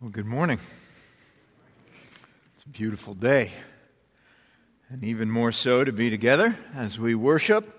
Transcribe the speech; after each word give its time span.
Well, 0.00 0.10
good 0.10 0.26
morning. 0.26 0.60
It's 2.54 2.62
a 2.62 2.68
beautiful 2.68 3.14
day, 3.14 3.50
and 4.90 5.02
even 5.02 5.28
more 5.28 5.50
so 5.50 5.82
to 5.82 5.90
be 5.90 6.08
together 6.08 6.56
as 6.72 7.00
we 7.00 7.16
worship 7.16 7.76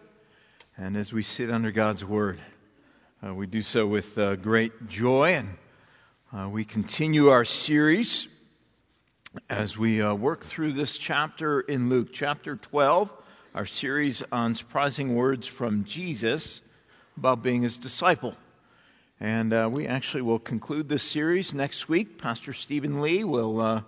and 0.75 0.97
as 0.97 1.13
we 1.13 1.23
sit 1.23 1.49
under 1.49 1.71
God's 1.71 2.03
Word. 2.03 2.37
Uh, 3.25 3.33
we 3.33 3.47
do 3.47 3.61
so 3.61 3.87
with 3.87 4.17
uh, 4.17 4.35
great 4.35 4.89
joy, 4.89 5.35
and 5.35 5.47
uh, 6.33 6.49
we 6.49 6.65
continue 6.65 7.29
our 7.29 7.45
series 7.45 8.27
as 9.49 9.77
we 9.77 10.01
uh, 10.01 10.13
work 10.13 10.43
through 10.43 10.73
this 10.73 10.97
chapter 10.97 11.61
in 11.61 11.87
Luke, 11.87 12.09
chapter 12.11 12.57
12, 12.57 13.13
our 13.55 13.65
series 13.65 14.23
on 14.29 14.55
surprising 14.55 15.15
words 15.15 15.47
from 15.47 15.85
Jesus 15.85 16.59
about 17.15 17.41
being 17.41 17.61
his 17.61 17.77
disciple. 17.77 18.35
And 19.21 19.51
uh, 19.51 19.69
we 19.69 19.85
actually 19.85 20.21
will 20.21 20.39
conclude 20.39 20.87
this 20.87 21.03
series 21.03 21.53
next 21.53 21.89
week. 21.89 22.17
Pastor 22.17 22.53
Stephen 22.53 23.01
Lee 23.01 23.25
will, 23.25 23.59
uh, 23.59 23.81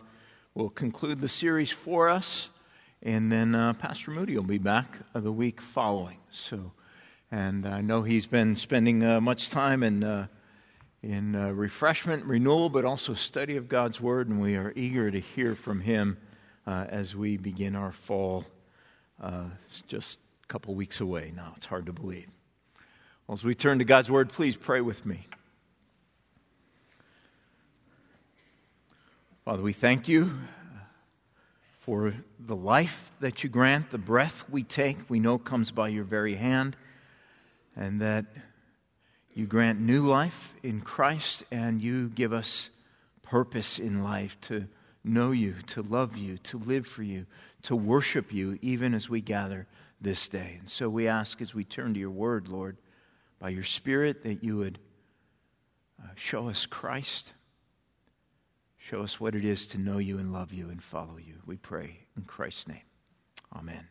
will 0.56 0.70
conclude 0.70 1.22
the 1.22 1.30
series 1.30 1.72
for 1.72 2.10
us. 2.10 2.50
And 3.02 3.32
then 3.32 3.56
uh, 3.56 3.72
Pastor 3.74 4.12
Moody 4.12 4.36
will 4.36 4.44
be 4.44 4.58
back 4.58 4.88
the 5.14 5.32
week 5.32 5.62
following. 5.62 6.18
So, 6.32 6.74
and 7.32 7.66
I 7.66 7.80
know 7.80 8.02
he's 8.02 8.26
been 8.26 8.58
spending 8.58 9.06
uh, 9.06 9.22
much 9.22 9.50
time 9.50 9.84
in, 9.84 10.04
uh, 10.04 10.28
in 11.02 11.38
uh, 11.38 11.52
refreshment, 11.52 12.26
renewal, 12.26 12.68
but 12.68 12.84
also 12.84 13.14
study 13.14 13.56
of 13.56 13.70
God's 13.70 14.02
Word. 14.02 14.28
And 14.28 14.42
we 14.42 14.58
are 14.58 14.74
eager 14.76 15.10
to 15.10 15.20
hear 15.20 15.56
from 15.56 15.80
him 15.80 16.18
as 16.68 17.16
we 17.16 17.38
begin 17.38 17.78
our 17.78 17.94
fall. 17.94 18.46
it's 19.24 19.82
just 19.88 20.20
a 20.44 20.48
couple 20.48 20.76
weeks 20.76 21.00
away 21.00 21.32
now. 21.34 21.54
It's 21.56 21.68
hard 21.68 21.86
to 21.86 21.94
believe. 21.94 22.28
As 23.32 23.46
we 23.46 23.56
turn 23.56 23.80
to 23.80 23.86
God's 23.86 24.12
Word, 24.12 24.28
please 24.28 24.58
pray 24.58 24.82
with 24.82 25.06
me. 25.06 25.26
Father, 29.46 29.64
we 29.64 29.72
thank 29.72 30.10
you 30.10 30.38
for 31.80 32.14
the 32.38 32.58
life 32.58 33.10
that 33.22 33.42
you 33.42 33.50
grant, 33.50 33.90
the 33.90 33.98
breath 33.98 34.44
we 34.50 34.64
take, 34.64 35.10
we 35.10 35.22
know 35.22 35.38
comes 35.38 35.72
by 35.72 35.88
your 35.88 36.04
very 36.04 36.36
hand, 36.36 36.76
and 37.74 38.02
that 38.02 38.26
you 39.34 39.46
grant 39.46 39.80
new 39.80 40.02
life 40.02 40.54
in 40.62 40.82
Christ 40.82 41.46
and 41.52 41.82
you 41.82 42.10
give 42.10 42.34
us 42.34 42.70
purpose 43.24 43.80
in 43.80 44.04
life 44.04 44.40
to 44.42 44.68
know 45.06 45.32
you, 45.32 45.56
to 45.68 45.82
love 45.84 46.18
you, 46.18 46.38
to 46.40 46.58
live 46.58 46.86
for 46.86 47.04
you, 47.04 47.26
to 47.64 47.78
worship 47.78 48.34
you, 48.34 48.60
even 48.62 48.94
as 48.94 49.10
we 49.10 49.22
gather 49.22 49.68
this 50.02 50.28
day. 50.28 50.58
And 50.60 50.70
so 50.70 50.90
we 50.90 51.08
ask 51.08 51.42
as 51.42 51.56
we 51.56 51.64
turn 51.64 51.94
to 51.94 52.00
your 52.00 52.10
word, 52.10 52.50
Lord, 52.50 52.76
by 53.42 53.50
your 53.50 53.64
Spirit 53.64 54.22
that 54.24 54.44
you 54.44 54.58
would 54.58 54.78
uh, 56.00 56.08
show 56.16 56.48
us 56.48 56.68
Christ. 56.68 57.34
Show 58.78 59.02
us 59.02 59.20
what 59.20 59.34
it 59.34 59.44
is 59.44 59.66
to 59.68 59.80
know 59.80 59.98
you 59.98 60.20
and 60.20 60.32
love 60.32 60.54
you 60.54 60.70
and 60.70 60.82
follow 60.82 61.18
you. 61.18 61.34
We 61.48 61.58
pray 61.58 61.98
in 62.16 62.24
Christ's 62.24 62.68
name. 62.68 62.82
Amen. 63.56 63.88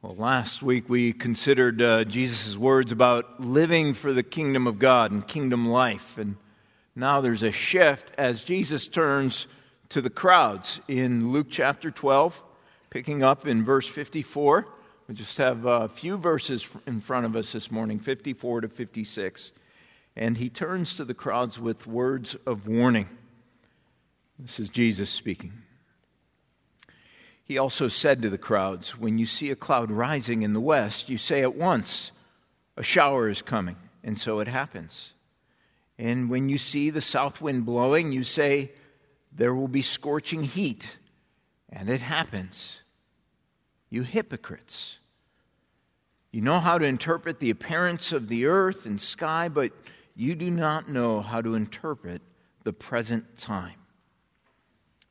Well, 0.00 0.16
last 0.16 0.62
week 0.62 0.88
we 0.88 1.12
considered 1.12 1.82
uh, 1.82 2.04
Jesus' 2.04 2.56
words 2.56 2.92
about 2.92 3.40
living 3.40 3.92
for 3.92 4.14
the 4.14 4.22
kingdom 4.22 4.66
of 4.66 4.78
God 4.78 5.10
and 5.10 5.28
kingdom 5.28 5.68
life. 5.68 6.16
And 6.16 6.36
now 6.96 7.20
there's 7.20 7.42
a 7.42 7.52
shift 7.52 8.10
as 8.16 8.42
Jesus 8.42 8.88
turns 8.88 9.46
to 9.90 10.00
the 10.00 10.08
crowds 10.08 10.80
in 10.88 11.30
Luke 11.30 11.48
chapter 11.50 11.90
12, 11.90 12.42
picking 12.88 13.22
up 13.22 13.46
in 13.46 13.66
verse 13.66 13.86
54. 13.86 14.66
We 15.10 15.16
just 15.16 15.38
have 15.38 15.66
a 15.66 15.88
few 15.88 16.16
verses 16.16 16.68
in 16.86 17.00
front 17.00 17.26
of 17.26 17.34
us 17.34 17.50
this 17.50 17.68
morning, 17.68 17.98
54 17.98 18.60
to 18.60 18.68
56. 18.68 19.50
And 20.14 20.36
he 20.36 20.48
turns 20.48 20.94
to 20.94 21.04
the 21.04 21.14
crowds 21.14 21.58
with 21.58 21.84
words 21.84 22.36
of 22.46 22.68
warning. 22.68 23.08
This 24.38 24.60
is 24.60 24.68
Jesus 24.68 25.10
speaking. 25.10 25.52
He 27.42 27.58
also 27.58 27.88
said 27.88 28.22
to 28.22 28.30
the 28.30 28.38
crowds, 28.38 28.96
When 28.96 29.18
you 29.18 29.26
see 29.26 29.50
a 29.50 29.56
cloud 29.56 29.90
rising 29.90 30.42
in 30.42 30.52
the 30.52 30.60
west, 30.60 31.08
you 31.08 31.18
say 31.18 31.42
at 31.42 31.56
once, 31.56 32.12
A 32.76 32.84
shower 32.84 33.28
is 33.28 33.42
coming. 33.42 33.74
And 34.04 34.16
so 34.16 34.38
it 34.38 34.46
happens. 34.46 35.12
And 35.98 36.30
when 36.30 36.48
you 36.48 36.56
see 36.56 36.90
the 36.90 37.00
south 37.00 37.40
wind 37.40 37.66
blowing, 37.66 38.12
you 38.12 38.22
say, 38.22 38.70
There 39.32 39.56
will 39.56 39.66
be 39.66 39.82
scorching 39.82 40.44
heat. 40.44 40.86
And 41.68 41.88
it 41.88 42.00
happens. 42.00 42.79
You 43.90 44.02
hypocrites. 44.02 44.96
You 46.30 46.40
know 46.40 46.60
how 46.60 46.78
to 46.78 46.86
interpret 46.86 47.40
the 47.40 47.50
appearance 47.50 48.12
of 48.12 48.28
the 48.28 48.46
earth 48.46 48.86
and 48.86 49.00
sky, 49.00 49.48
but 49.48 49.72
you 50.14 50.34
do 50.34 50.48
not 50.50 50.88
know 50.88 51.20
how 51.20 51.42
to 51.42 51.54
interpret 51.54 52.22
the 52.62 52.72
present 52.72 53.36
time. 53.36 53.74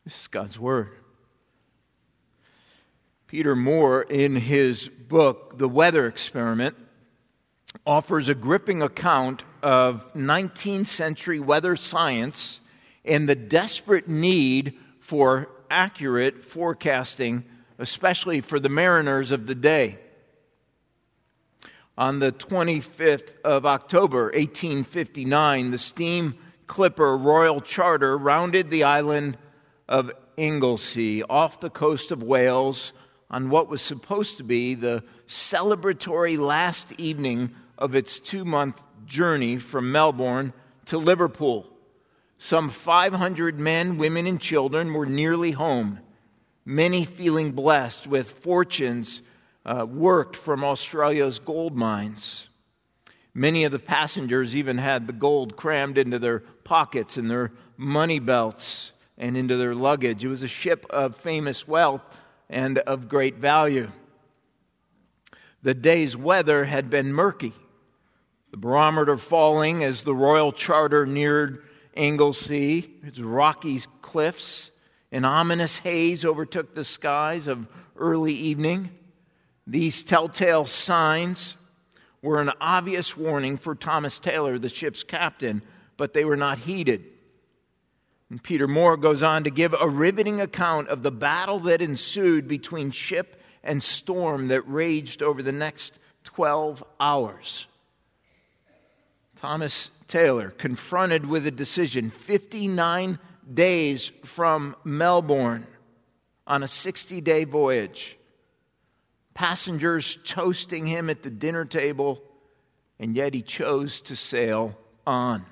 This 0.05 0.21
is 0.21 0.27
God's 0.27 0.57
Word. 0.57 0.91
Peter 3.27 3.55
Moore, 3.55 4.01
in 4.03 4.35
his 4.35 4.87
book, 4.87 5.59
The 5.59 5.69
Weather 5.69 6.07
Experiment, 6.07 6.75
offers 7.85 8.29
a 8.29 8.33
gripping 8.33 8.81
account 8.81 9.43
of 9.61 10.11
19th 10.13 10.87
century 10.87 11.39
weather 11.39 11.75
science 11.75 12.59
and 13.05 13.27
the 13.27 13.35
desperate 13.35 14.07
need 14.07 14.77
for 14.99 15.49
accurate 15.69 16.43
forecasting, 16.43 17.43
especially 17.79 18.41
for 18.41 18.59
the 18.59 18.69
mariners 18.69 19.31
of 19.31 19.47
the 19.47 19.55
day 19.55 19.97
on 21.99 22.19
the 22.19 22.31
25th 22.31 23.33
of 23.41 23.65
October, 23.65 24.25
1859, 24.27 25.71
the 25.71 25.77
steam 25.77 26.33
clipper 26.65 27.17
Royal 27.17 27.59
Charter 27.59 28.17
rounded 28.17 28.71
the 28.71 28.85
island 28.85 29.37
of 29.89 30.09
Anglesey 30.37 31.23
off 31.23 31.59
the 31.59 31.69
coast 31.69 32.11
of 32.11 32.23
Wales 32.23 32.93
on 33.29 33.49
what 33.49 33.67
was 33.67 33.81
supposed 33.81 34.37
to 34.37 34.43
be 34.43 34.75
the 34.75 35.03
celebratory 35.27 36.37
last 36.37 36.93
evening 36.97 37.53
of 37.77 37.95
its 37.95 38.17
two 38.17 38.45
month 38.45 38.81
journey 39.05 39.57
from 39.57 39.91
Melbourne 39.91 40.53
to 40.85 40.97
Liverpool. 40.97 41.69
Some 42.37 42.69
500 42.69 43.59
men, 43.59 43.97
women, 43.97 44.25
and 44.25 44.39
children 44.39 44.93
were 44.93 45.05
nearly 45.05 45.51
home, 45.51 45.99
many 46.69 47.03
feeling 47.03 47.51
blessed 47.51 48.05
with 48.05 48.29
fortunes 48.29 49.23
uh, 49.65 49.83
worked 49.89 50.35
from 50.35 50.63
Australia's 50.63 51.39
gold 51.39 51.73
mines. 51.73 52.47
Many 53.33 53.63
of 53.63 53.71
the 53.71 53.79
passengers 53.79 54.55
even 54.55 54.77
had 54.77 55.07
the 55.07 55.13
gold 55.13 55.57
crammed 55.57 55.97
into 55.97 56.19
their 56.19 56.41
pockets 56.63 57.17
and 57.17 57.29
their 57.29 57.51
money 57.75 58.19
belts 58.19 58.91
and 59.17 59.35
into 59.35 59.57
their 59.57 59.73
luggage. 59.73 60.23
It 60.23 60.27
was 60.27 60.43
a 60.43 60.47
ship 60.47 60.85
of 60.91 61.17
famous 61.17 61.67
wealth 61.67 62.03
and 62.51 62.77
of 62.79 63.09
great 63.09 63.37
value. 63.37 63.89
The 65.63 65.73
day's 65.73 66.15
weather 66.15 66.65
had 66.65 66.91
been 66.91 67.11
murky, 67.11 67.53
the 68.51 68.57
barometer 68.57 69.17
falling 69.17 69.83
as 69.83 70.03
the 70.03 70.13
Royal 70.13 70.51
Charter 70.51 71.07
neared 71.07 71.63
Anglesey, 71.95 72.91
its 73.03 73.19
rocky 73.19 73.79
cliffs. 74.03 74.68
An 75.11 75.25
ominous 75.25 75.79
haze 75.79 76.23
overtook 76.23 76.75
the 76.75 76.83
skies 76.83 77.47
of 77.47 77.67
early 77.97 78.33
evening. 78.33 78.91
These 79.65 80.03
telltale 80.03 80.65
signs 80.65 81.55
were 82.21 82.41
an 82.41 82.51
obvious 82.59 83.15
warning 83.17 83.57
for 83.57 83.75
Thomas 83.75 84.19
Taylor, 84.19 84.59
the 84.59 84.69
ship's 84.69 85.03
captain, 85.03 85.61
but 85.97 86.13
they 86.13 86.25
were 86.25 86.37
not 86.37 86.59
heeded. 86.59 87.05
And 88.29 88.43
Peter 88.43 88.67
Moore 88.67 88.97
goes 88.97 89.23
on 89.23 89.43
to 89.45 89.49
give 89.49 89.73
a 89.73 89.89
riveting 89.89 90.39
account 90.41 90.89
of 90.89 91.01
the 91.01 91.11
battle 91.11 91.59
that 91.61 91.81
ensued 91.81 92.47
between 92.47 92.91
ship 92.91 93.41
and 93.63 93.81
storm 93.81 94.49
that 94.49 94.61
raged 94.69 95.23
over 95.23 95.41
the 95.41 95.51
next 95.51 95.97
12 96.23 96.83
hours. 96.99 97.65
Thomas 99.37 99.89
Taylor, 100.07 100.49
confronted 100.51 101.25
with 101.25 101.47
a 101.47 101.51
decision 101.51 102.09
59 102.09 103.19
days 103.53 104.11
from 104.23 104.75
Melbourne 104.83 105.67
on 106.45 106.63
a 106.63 106.67
60 106.67 107.21
day 107.21 107.43
voyage, 107.43 108.17
passengers 109.33 110.17
toasting 110.25 110.85
him 110.85 111.09
at 111.09 111.23
the 111.23 111.29
dinner 111.29 111.65
table, 111.65 112.21
and 112.99 113.15
yet 113.15 113.33
he 113.33 113.41
chose 113.41 114.01
to 114.01 114.15
sail 114.15 114.77
on. 115.05 115.45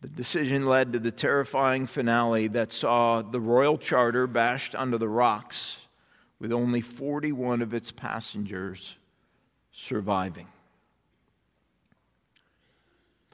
The 0.00 0.08
decision 0.08 0.66
led 0.66 0.94
to 0.94 0.98
the 0.98 1.10
terrifying 1.10 1.86
finale 1.86 2.48
that 2.48 2.72
saw 2.72 3.20
the 3.22 3.40
Royal 3.40 3.76
Charter 3.76 4.26
bashed 4.26 4.74
under 4.74 4.96
the 4.96 5.08
rocks 5.08 5.76
with 6.38 6.52
only 6.52 6.80
41 6.80 7.60
of 7.60 7.74
its 7.74 7.92
passengers 7.92 8.96
surviving. 9.72 10.48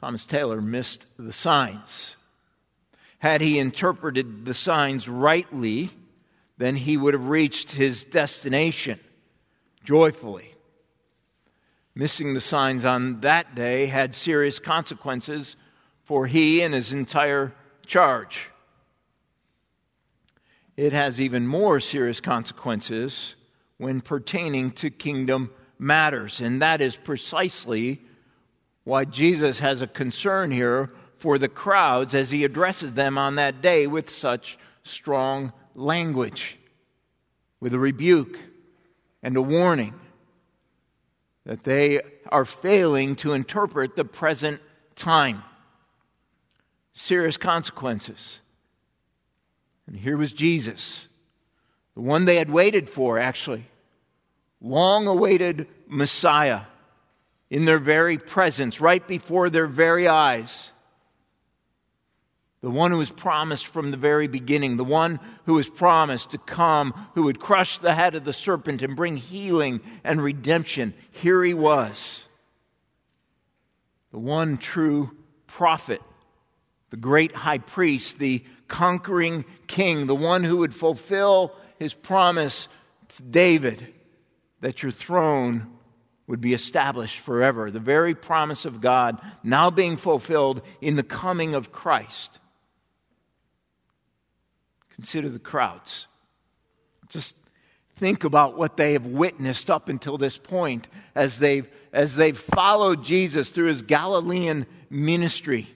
Thomas 0.01 0.27
Taylor 0.27 0.61
missed 0.61 1.07
the 1.19 1.33
signs. 1.33 2.17
Had 3.19 3.41
he 3.41 3.59
interpreted 3.59 4.45
the 4.45 4.55
signs 4.55 5.09
rightly, 5.09 5.91
then 6.59 6.77
he 6.77 6.97
would 6.97 7.15
have 7.15 7.29
reached 7.29 7.73
his 7.73 8.05
destination 8.05 9.01
joyfully. 9.85 10.53
Missing 11.95 12.35
the 12.35 12.41
signs 12.41 12.85
on 12.85 13.21
that 13.21 13.55
day 13.55 13.87
had 13.87 14.15
serious 14.15 14.59
consequences 14.59 15.57
for 16.05 16.27
he 16.27 16.63
and 16.63 16.75
his 16.75 16.93
entire 16.93 17.55
charge. 17.87 18.51
It 20.77 20.93
has 20.93 21.21
even 21.21 21.47
more 21.47 21.81
serious 21.81 22.21
consequences 22.21 23.35
when 23.79 24.03
pertaining 24.03 24.73
to 24.73 24.91
kingdom 24.91 25.51
matters, 25.79 26.41
and 26.41 26.61
that 26.61 26.81
is 26.83 26.97
precisely 26.97 28.03
why 28.85 29.05
Jesus 29.05 29.59
has 29.59 29.81
a 29.81 29.87
concern 29.87 30.51
here 30.51 30.93
for 31.27 31.39
the 31.39 31.49
crowds 31.49 32.15
as 32.15 32.31
he 32.31 32.45
addresses 32.45 32.93
them 32.93 33.19
on 33.19 33.35
that 33.35 33.61
day 33.61 33.89
with 33.89 34.09
such 34.09 34.57
strong 34.85 35.53
language, 35.75 36.57
with 37.59 37.75
a 37.75 37.79
rebuke 37.81 38.39
and 39.25 39.37
a 39.37 39.43
warning 39.43 39.93
that 41.45 41.65
they 41.65 42.01
are 42.31 42.45
failing 42.45 43.17
to 43.17 43.33
interpret 43.33 43.97
the 43.97 44.05
present 44.05 44.61
time. 44.95 45.43
Serious 46.93 47.37
consequences. 47.37 48.39
And 49.89 49.97
here 49.97 50.17
was 50.17 50.31
Jesus, 50.33 51.09
the 51.97 52.03
one 52.03 52.25
they 52.25 52.37
had 52.37 52.51
waited 52.51 52.89
for, 52.89 53.19
actually, 53.19 53.65
long 54.61 55.09
awaited 55.09 55.67
Messiah 55.89 56.61
in 57.51 57.65
their 57.65 57.79
very 57.79 58.17
presence, 58.17 58.81
right 58.81 59.05
before 59.09 59.51
their 59.51 59.67
very 59.67 60.07
eyes. 60.07 60.71
The 62.67 62.73
one 62.73 62.91
who 62.91 62.99
was 62.99 63.11
promised 63.11 63.69
from 63.69 63.93
the 63.93 63.97
very 63.97 64.27
beginning, 64.27 64.77
the 64.77 64.83
one 64.83 65.21
who 65.45 65.55
was 65.55 65.69
promised 65.69 66.31
to 66.31 66.39
come, 66.39 66.93
who 67.15 67.23
would 67.23 67.39
crush 67.39 67.79
the 67.79 67.95
head 67.95 68.17
of 68.17 68.25
the 68.25 68.33
serpent 68.33 68.83
and 68.83 68.97
bring 68.97 69.17
healing 69.17 69.81
and 70.03 70.21
redemption. 70.21 70.93
Here 71.13 71.45
he 71.45 71.55
was. 71.55 72.25
The 74.11 74.19
one 74.19 74.57
true 74.57 75.17
prophet, 75.47 76.01
the 76.91 76.97
great 76.97 77.37
high 77.37 77.59
priest, 77.59 78.19
the 78.19 78.45
conquering 78.67 79.45
king, 79.69 80.09
the 80.09 80.17
one 80.17 80.43
who 80.43 80.57
would 80.57 80.75
fulfill 80.75 81.55
his 81.79 81.95
promise 81.95 82.67
to 83.11 83.23
David 83.23 83.95
that 84.61 84.83
your 84.83 84.91
throne 84.91 85.71
would 86.27 86.41
be 86.41 86.53
established 86.53 87.21
forever. 87.21 87.71
The 87.71 87.79
very 87.79 88.17
promise 88.17 88.65
of 88.65 88.81
God 88.81 89.21
now 89.45 89.71
being 89.71 89.97
fulfilled 89.97 90.63
in 90.81 90.97
the 90.97 91.05
coming 91.05 91.55
of 91.55 91.71
Christ. 91.71 92.41
Consider 94.97 95.29
the 95.29 95.39
crowds. 95.39 96.07
Just 97.09 97.37
think 97.97 98.25
about 98.25 98.57
what 98.57 98.77
they 98.77 98.95
have 98.95 99.07
witnessed 99.07 99.71
up 99.71 99.89
until 99.89 100.19
this 100.19 100.39
point 100.39 100.89
as 101.15 101.39
they've, 101.39 101.69
as 101.93 102.15
they've 102.15 102.37
followed 102.37 103.05
Jesus 103.05 103.51
through 103.51 103.67
his 103.67 103.83
Galilean 103.83 104.67
ministry. 104.89 105.69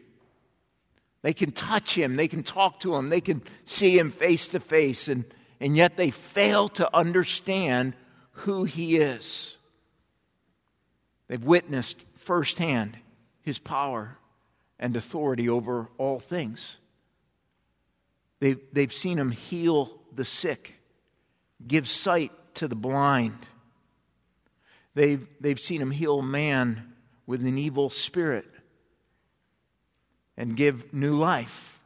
They 1.22 1.34
can 1.34 1.52
touch 1.52 1.94
him, 1.94 2.16
they 2.16 2.28
can 2.28 2.42
talk 2.42 2.80
to 2.80 2.94
him, 2.94 3.10
they 3.10 3.20
can 3.20 3.42
see 3.66 3.98
him 3.98 4.10
face 4.10 4.48
to 4.48 4.60
face, 4.60 5.06
and, 5.06 5.26
and 5.60 5.76
yet 5.76 5.98
they 5.98 6.10
fail 6.10 6.70
to 6.70 6.96
understand 6.96 7.94
who 8.32 8.64
he 8.64 8.96
is. 8.96 9.56
They've 11.28 11.44
witnessed 11.44 12.04
firsthand 12.16 12.96
his 13.42 13.58
power 13.58 14.16
and 14.78 14.96
authority 14.96 15.48
over 15.50 15.88
all 15.98 16.20
things. 16.20 16.76
They've, 18.40 18.58
they've 18.72 18.92
seen 18.92 19.18
him 19.18 19.30
heal 19.30 19.98
the 20.14 20.24
sick, 20.24 20.74
give 21.66 21.88
sight 21.88 22.32
to 22.54 22.68
the 22.68 22.74
blind. 22.74 23.38
They've, 24.94 25.26
they've 25.40 25.60
seen 25.60 25.80
him 25.80 25.90
heal 25.90 26.22
man 26.22 26.94
with 27.26 27.42
an 27.42 27.58
evil 27.58 27.90
spirit 27.90 28.46
and 30.36 30.56
give 30.56 30.92
new 30.92 31.14
life. 31.14 31.78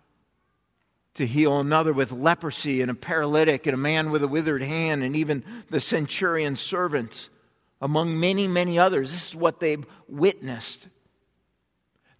To 1.15 1.27
heal 1.27 1.61
another 1.61 1.93
with 1.93 2.11
leprosy 2.11 2.83
and 2.83 2.91
a 2.91 2.95
paralytic 2.95 3.67
and 3.67 3.75
a 3.75 3.79
man 3.79 4.11
with 4.11 4.25
a 4.25 4.29
withered 4.29 4.63
hand 4.63 5.05
and 5.05 5.15
even 5.15 5.45
the 5.69 5.81
centurion's 5.81 6.59
servant, 6.59 7.29
among 7.81 8.19
many, 8.19 8.49
many 8.49 8.81
others. 8.81 9.13
This 9.13 9.29
is 9.29 9.37
what 9.37 9.61
they've 9.61 9.85
witnessed. 10.09 10.89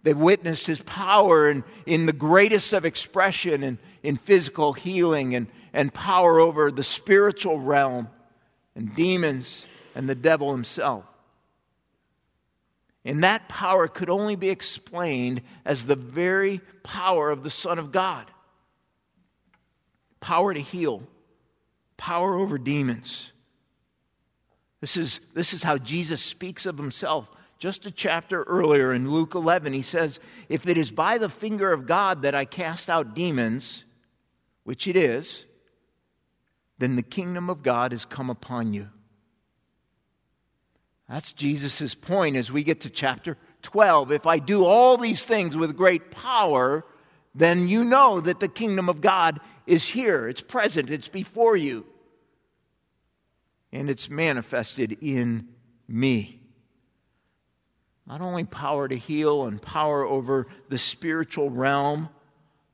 They've 0.05 0.15
witnessed 0.15 0.67
his 0.67 0.83
power 0.83 1.49
in, 1.49 1.63
in 1.87 2.05
the 2.05 2.13
greatest 2.13 2.73
of 2.73 2.85
expression 2.85 3.63
in, 3.63 3.79
in 4.03 4.17
physical 4.17 4.71
healing 4.71 5.33
and, 5.33 5.47
and 5.73 5.91
power 5.91 6.39
over 6.39 6.69
the 6.69 6.83
spiritual 6.83 7.59
realm 7.59 8.07
and 8.75 8.95
demons 8.95 9.65
and 9.95 10.07
the 10.07 10.13
devil 10.13 10.51
himself. 10.51 11.05
And 13.03 13.23
that 13.23 13.49
power 13.49 13.87
could 13.87 14.11
only 14.11 14.35
be 14.35 14.51
explained 14.51 15.41
as 15.65 15.87
the 15.87 15.95
very 15.95 16.61
power 16.83 17.31
of 17.31 17.41
the 17.41 17.49
Son 17.49 17.79
of 17.79 17.91
God 17.91 18.29
power 20.19 20.53
to 20.53 20.61
heal, 20.61 21.01
power 21.97 22.35
over 22.35 22.59
demons. 22.59 23.31
This 24.81 24.97
is, 24.97 25.19
this 25.33 25.53
is 25.53 25.63
how 25.63 25.79
Jesus 25.79 26.21
speaks 26.21 26.67
of 26.67 26.77
himself. 26.77 27.27
Just 27.57 27.85
a 27.85 27.91
chapter 27.91 28.43
earlier 28.43 28.93
in 28.93 29.09
Luke 29.09 29.33
11, 29.33 29.73
he 29.73 29.81
says, 29.81 30.19
If 30.49 30.67
it 30.67 30.77
is 30.77 30.91
by 30.91 31.17
the 31.17 31.29
finger 31.29 31.71
of 31.71 31.85
God 31.85 32.23
that 32.23 32.35
I 32.35 32.45
cast 32.45 32.89
out 32.89 33.15
demons, 33.15 33.85
which 34.63 34.87
it 34.87 34.95
is, 34.95 35.45
then 36.77 36.95
the 36.95 37.03
kingdom 37.03 37.49
of 37.49 37.63
God 37.63 37.91
has 37.91 38.03
come 38.03 38.29
upon 38.29 38.73
you. 38.73 38.89
That's 41.07 41.33
Jesus' 41.33 41.95
point 41.95 42.35
as 42.35 42.51
we 42.51 42.63
get 42.63 42.81
to 42.81 42.89
chapter 42.89 43.37
12. 43.61 44.11
If 44.11 44.25
I 44.25 44.39
do 44.39 44.65
all 44.65 44.97
these 44.97 45.23
things 45.23 45.55
with 45.55 45.77
great 45.77 46.11
power, 46.11 46.83
then 47.33 47.67
you 47.67 47.83
know 47.83 48.19
that 48.21 48.39
the 48.39 48.47
kingdom 48.47 48.89
of 48.89 49.01
God 49.01 49.39
is 49.67 49.85
here. 49.85 50.27
It's 50.27 50.41
present, 50.41 50.89
it's 50.89 51.07
before 51.07 51.55
you. 51.55 51.85
And 53.71 53.89
it's 53.89 54.09
manifested 54.09 54.97
in 55.01 55.49
me. 55.87 56.44
Not 58.07 58.21
only 58.21 58.43
power 58.43 58.87
to 58.87 58.95
heal 58.95 59.45
and 59.45 59.61
power 59.61 60.05
over 60.05 60.47
the 60.69 60.77
spiritual 60.77 61.49
realm, 61.49 62.09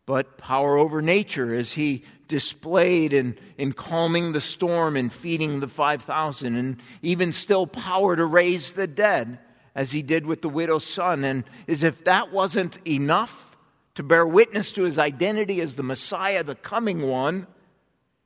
but 0.05 0.37
power 0.37 0.77
over 0.77 1.01
nature 1.01 1.55
as 1.55 1.71
he 1.71 2.03
displayed 2.27 3.13
in, 3.13 3.37
in 3.57 3.71
calming 3.71 4.33
the 4.33 4.41
storm 4.41 4.97
and 4.97 5.11
feeding 5.11 5.59
the 5.59 5.67
5,000, 5.67 6.55
and 6.55 6.81
even 7.01 7.31
still 7.31 7.65
power 7.65 8.15
to 8.15 8.25
raise 8.25 8.73
the 8.73 8.87
dead 8.87 9.39
as 9.73 9.91
he 9.91 10.01
did 10.01 10.25
with 10.25 10.41
the 10.41 10.49
widow's 10.49 10.85
son. 10.85 11.23
And 11.23 11.45
as 11.67 11.83
if 11.83 12.03
that 12.03 12.33
wasn't 12.33 12.85
enough 12.85 13.55
to 13.95 14.03
bear 14.03 14.25
witness 14.27 14.73
to 14.73 14.83
his 14.83 14.97
identity 14.97 15.61
as 15.61 15.75
the 15.75 15.83
Messiah, 15.83 16.43
the 16.43 16.55
coming 16.55 17.07
one, 17.07 17.47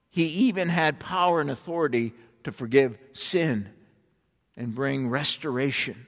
he 0.09 0.25
even 0.25 0.69
had 0.69 0.99
power 0.99 1.39
and 1.39 1.51
authority 1.51 2.13
to 2.45 2.51
forgive 2.51 2.97
sin 3.13 3.69
and 4.57 4.73
bring 4.73 5.09
restoration 5.09 6.07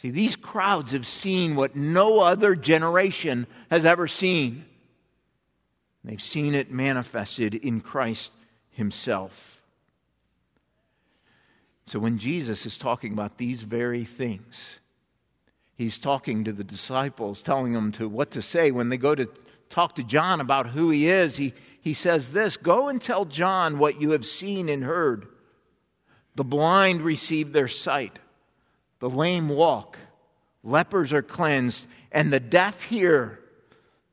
See, 0.00 0.10
these 0.10 0.36
crowds 0.36 0.92
have 0.92 1.06
seen 1.06 1.56
what 1.56 1.74
no 1.74 2.20
other 2.20 2.54
generation 2.54 3.48
has 3.68 3.84
ever 3.84 4.06
seen. 4.06 4.64
They've 6.04 6.22
seen 6.22 6.54
it 6.54 6.70
manifested 6.70 7.54
in 7.54 7.80
Christ 7.80 8.30
Himself. 8.70 9.60
So 11.86 11.98
when 11.98 12.18
Jesus 12.18 12.64
is 12.64 12.78
talking 12.78 13.12
about 13.12 13.38
these 13.38 13.62
very 13.62 14.04
things, 14.04 14.78
He's 15.74 15.98
talking 15.98 16.44
to 16.44 16.52
the 16.52 16.64
disciples, 16.64 17.40
telling 17.40 17.72
them 17.72 17.90
to 17.92 18.08
what 18.08 18.30
to 18.32 18.42
say. 18.42 18.70
When 18.70 18.90
they 18.90 18.98
go 18.98 19.16
to 19.16 19.28
talk 19.68 19.96
to 19.96 20.04
John 20.04 20.40
about 20.40 20.68
who 20.68 20.90
He 20.90 21.08
is, 21.08 21.36
He, 21.36 21.54
he 21.80 21.92
says 21.92 22.30
this 22.30 22.56
Go 22.56 22.86
and 22.86 23.02
tell 23.02 23.24
John 23.24 23.78
what 23.80 24.00
you 24.00 24.12
have 24.12 24.24
seen 24.24 24.68
and 24.68 24.84
heard. 24.84 25.26
The 26.36 26.44
blind 26.44 27.02
receive 27.02 27.52
their 27.52 27.66
sight 27.66 28.20
the 29.00 29.10
lame 29.10 29.48
walk, 29.48 29.98
lepers 30.62 31.12
are 31.12 31.22
cleansed, 31.22 31.86
and 32.12 32.32
the 32.32 32.40
deaf 32.40 32.82
hear. 32.82 33.40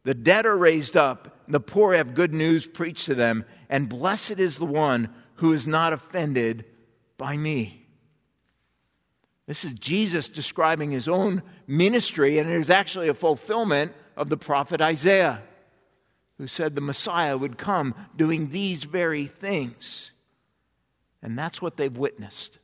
The 0.04 0.14
dead 0.14 0.46
are 0.46 0.58
raised 0.58 0.96
up, 0.96 1.40
the 1.48 1.60
poor 1.60 1.96
have 1.96 2.14
good 2.14 2.34
news 2.34 2.68
preached 2.68 3.06
to 3.06 3.16
them, 3.16 3.46
and 3.70 3.90
blessed 3.90 4.40
is 4.40 4.58
the 4.58 4.66
one 4.66 5.10
who 5.36 5.54
is 5.54 5.66
not 5.66 5.94
offended 5.94 6.66
by 7.18 7.38
me. 7.38 7.86
This 9.48 9.64
is 9.64 9.74
Jesus 9.74 10.28
describing 10.28 10.92
his 10.92 11.08
own 11.08 11.44
ministry, 11.68 12.40
and 12.40 12.50
it 12.50 12.56
is 12.56 12.70
actually 12.70 13.10
a 13.10 13.14
fulfillment 13.14 13.94
of 14.18 14.30
the 14.30 14.38
prophet 14.38 14.82
Isaiah, 14.82 15.42
who 16.38 16.48
said 16.48 16.76
the 16.76 16.82
Messiah 16.82 17.38
would 17.38 17.58
come 17.58 17.96
doing 18.16 18.50
these 18.50 18.84
very 18.84 19.26
things. 19.26 20.12
And 21.22 21.38
that's 21.38 21.62
what 21.62 21.78
they've 21.78 21.96
witnessed. 21.96 22.60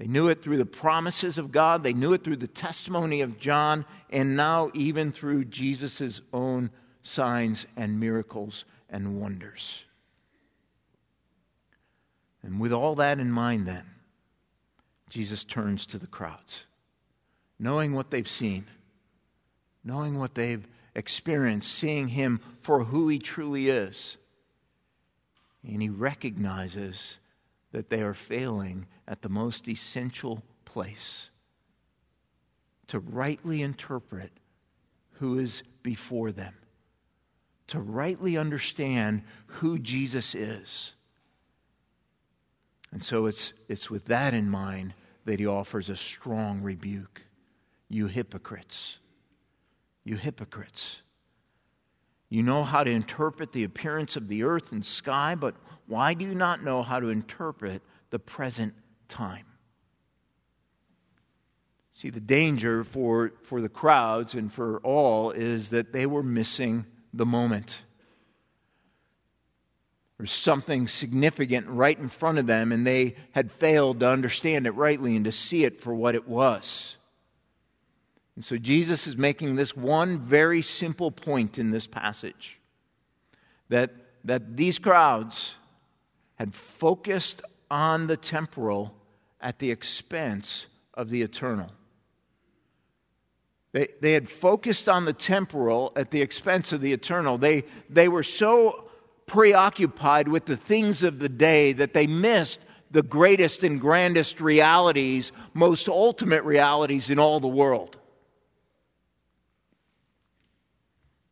They 0.00 0.06
knew 0.06 0.28
it 0.28 0.42
through 0.42 0.56
the 0.56 0.64
promises 0.64 1.36
of 1.36 1.52
God, 1.52 1.82
they 1.84 1.92
knew 1.92 2.14
it 2.14 2.24
through 2.24 2.36
the 2.36 2.46
testimony 2.46 3.20
of 3.20 3.38
John, 3.38 3.84
and 4.08 4.34
now 4.34 4.70
even 4.72 5.12
through 5.12 5.44
Jesus' 5.44 6.22
own 6.32 6.70
signs 7.02 7.66
and 7.76 8.00
miracles 8.00 8.64
and 8.88 9.20
wonders. 9.20 9.84
And 12.42 12.58
with 12.58 12.72
all 12.72 12.94
that 12.94 13.18
in 13.18 13.30
mind, 13.30 13.66
then, 13.66 13.84
Jesus 15.10 15.44
turns 15.44 15.84
to 15.84 15.98
the 15.98 16.06
crowds. 16.06 16.64
knowing 17.58 17.92
what 17.92 18.10
they've 18.10 18.26
seen, 18.26 18.64
knowing 19.84 20.18
what 20.18 20.34
they've 20.34 20.66
experienced, 20.94 21.70
seeing 21.70 22.08
him 22.08 22.40
for 22.62 22.84
who 22.84 23.06
he 23.08 23.18
truly 23.18 23.68
is. 23.68 24.16
And 25.62 25.82
he 25.82 25.90
recognizes 25.90 27.18
that 27.72 27.90
they 27.90 28.02
are 28.02 28.14
failing 28.14 28.86
at 29.06 29.22
the 29.22 29.28
most 29.28 29.68
essential 29.68 30.42
place 30.64 31.30
to 32.88 32.98
rightly 32.98 33.62
interpret 33.62 34.32
who 35.12 35.38
is 35.38 35.62
before 35.82 36.32
them, 36.32 36.54
to 37.68 37.78
rightly 37.78 38.36
understand 38.36 39.22
who 39.46 39.78
Jesus 39.78 40.34
is. 40.34 40.94
And 42.90 43.02
so 43.02 43.26
it's, 43.26 43.52
it's 43.68 43.90
with 43.90 44.06
that 44.06 44.34
in 44.34 44.50
mind 44.50 44.94
that 45.24 45.38
he 45.38 45.46
offers 45.46 45.88
a 45.88 45.96
strong 45.96 46.62
rebuke. 46.62 47.22
You 47.88 48.08
hypocrites. 48.08 48.98
You 50.02 50.16
hypocrites. 50.16 51.02
You 52.30 52.44
know 52.44 52.62
how 52.62 52.84
to 52.84 52.90
interpret 52.90 53.52
the 53.52 53.64
appearance 53.64 54.14
of 54.14 54.28
the 54.28 54.44
earth 54.44 54.70
and 54.70 54.84
sky, 54.84 55.34
but 55.34 55.56
why 55.86 56.14
do 56.14 56.24
you 56.24 56.34
not 56.34 56.62
know 56.62 56.82
how 56.82 57.00
to 57.00 57.08
interpret 57.08 57.82
the 58.10 58.20
present 58.20 58.72
time? 59.08 59.44
See, 61.92 62.08
the 62.08 62.20
danger 62.20 62.84
for, 62.84 63.32
for 63.42 63.60
the 63.60 63.68
crowds 63.68 64.34
and 64.34 64.50
for 64.50 64.78
all 64.78 65.32
is 65.32 65.70
that 65.70 65.92
they 65.92 66.06
were 66.06 66.22
missing 66.22 66.86
the 67.12 67.26
moment. 67.26 67.82
There's 70.16 70.30
something 70.30 70.86
significant 70.86 71.66
right 71.68 71.98
in 71.98 72.08
front 72.08 72.38
of 72.38 72.46
them, 72.46 72.70
and 72.72 72.86
they 72.86 73.16
had 73.32 73.50
failed 73.50 74.00
to 74.00 74.08
understand 74.08 74.66
it 74.66 74.72
rightly 74.72 75.16
and 75.16 75.24
to 75.24 75.32
see 75.32 75.64
it 75.64 75.80
for 75.80 75.94
what 75.94 76.14
it 76.14 76.28
was. 76.28 76.96
And 78.40 78.44
so 78.46 78.56
Jesus 78.56 79.06
is 79.06 79.18
making 79.18 79.56
this 79.56 79.76
one 79.76 80.18
very 80.18 80.62
simple 80.62 81.10
point 81.10 81.58
in 81.58 81.72
this 81.72 81.86
passage 81.86 82.58
that, 83.68 83.90
that 84.24 84.56
these 84.56 84.78
crowds 84.78 85.56
had 86.36 86.54
focused 86.54 87.42
on 87.70 88.06
the 88.06 88.16
temporal 88.16 88.94
at 89.42 89.58
the 89.58 89.70
expense 89.70 90.68
of 90.94 91.10
the 91.10 91.20
eternal. 91.20 91.70
They, 93.72 93.88
they 94.00 94.14
had 94.14 94.30
focused 94.30 94.88
on 94.88 95.04
the 95.04 95.12
temporal 95.12 95.92
at 95.94 96.10
the 96.10 96.22
expense 96.22 96.72
of 96.72 96.80
the 96.80 96.94
eternal. 96.94 97.36
They, 97.36 97.64
they 97.90 98.08
were 98.08 98.22
so 98.22 98.88
preoccupied 99.26 100.28
with 100.28 100.46
the 100.46 100.56
things 100.56 101.02
of 101.02 101.18
the 101.18 101.28
day 101.28 101.74
that 101.74 101.92
they 101.92 102.06
missed 102.06 102.60
the 102.90 103.02
greatest 103.02 103.64
and 103.64 103.78
grandest 103.78 104.40
realities, 104.40 105.30
most 105.52 105.90
ultimate 105.90 106.42
realities 106.44 107.10
in 107.10 107.18
all 107.18 107.38
the 107.38 107.46
world. 107.46 107.98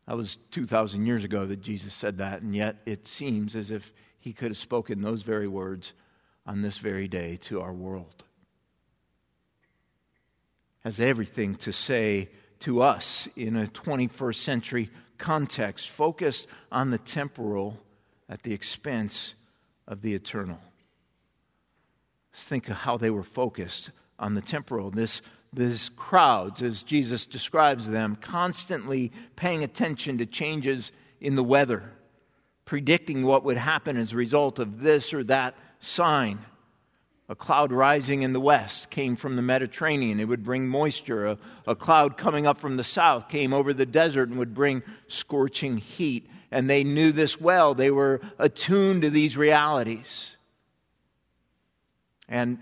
That 0.09 0.17
was 0.17 0.39
2,000 0.51 1.07
years 1.07 1.23
ago 1.23 1.47
that 1.47 1.61
Jesus 1.61 1.95
said 1.95 2.19
that, 2.19 2.43
and 2.43 2.57
yet 2.57 2.79
it 2.85 3.07
seems 3.07 3.55
as 3.55 3.71
if 3.71 3.95
he 4.19 4.33
could 4.33 4.49
have 4.49 4.57
spoken 4.57 5.01
those 5.01 5.23
very 5.23 5.47
words 5.47 5.93
on 6.45 6.63
this 6.63 6.79
very 6.79 7.07
day 7.07 7.37
to 7.43 7.61
our 7.61 7.73
world 7.73 8.25
has 10.89 11.01
everything 11.01 11.55
to 11.57 11.73
say 11.73 12.29
to 12.61 12.81
us 12.81 13.29
in 13.37 13.57
a 13.57 13.67
21st 13.67 14.37
century 14.37 14.91
context, 15.19 15.91
focused 15.91 16.47
on 16.73 16.91
the 16.91 16.99
temporal 16.99 17.79
at 18.29 18.43
the 18.43 18.53
expense 18.53 19.35
of 19.87 20.01
the 20.03 20.15
eternal. 20.15 20.59
Let's 22.33 22.45
think 22.45 22.69
of 22.69 22.77
how 22.77 22.97
they 22.97 23.11
were 23.11 23.23
focused 23.23 23.91
on 24.19 24.35
the 24.35 24.41
temporal. 24.41 24.91
This, 24.91 25.21
this 25.53 25.89
crowds, 25.89 26.63
as 26.63 26.83
Jesus 26.83 27.27
describes 27.27 27.89
them, 27.89 28.17
constantly 28.17 29.13
paying 29.37 29.65
attention 29.65 30.19
to 30.19 30.27
changes 30.27 30.93
in 31.21 31.35
the 31.35 31.45
weather, 31.45 31.93
predicting 32.65 33.25
what 33.25 33.45
would 33.45 33.57
happen 33.57 33.97
as 33.97 34.13
a 34.13 34.17
result 34.17 34.59
of 34.59 34.81
this 34.81 35.15
or 35.15 35.25
that 35.25 35.57
sign 35.81 36.39
a 37.31 37.35
cloud 37.35 37.73
rising 37.73 38.23
in 38.23 38.33
the 38.33 38.41
west 38.41 38.89
came 38.89 39.15
from 39.15 39.37
the 39.37 39.43
Mediterranean. 39.43 40.19
It 40.19 40.29
would 40.29 40.43
bring 40.43 40.67
moisture. 40.67 41.27
A, 41.27 41.39
a, 41.67 41.77
cloud 41.77 42.17
coming 42.17 42.47
up 42.47 42.59
from 42.59 42.79
the 42.79 42.85
south 42.85 43.29
came 43.29 43.53
over 43.53 43.75
the 43.75 43.85
desert 43.85 44.31
and 44.31 44.39
would 44.39 44.55
bring 44.55 44.83
scorching 45.09 45.77
heat. 45.77 46.27
And 46.51 46.71
they 46.71 46.85
knew 46.85 47.13
this 47.13 47.39
well. 47.39 47.75
They 47.75 47.91
were 47.91 48.23
attuned 48.39 49.03
to 49.03 49.11
these 49.11 49.37
realities. 49.37 50.37
And 52.31 52.59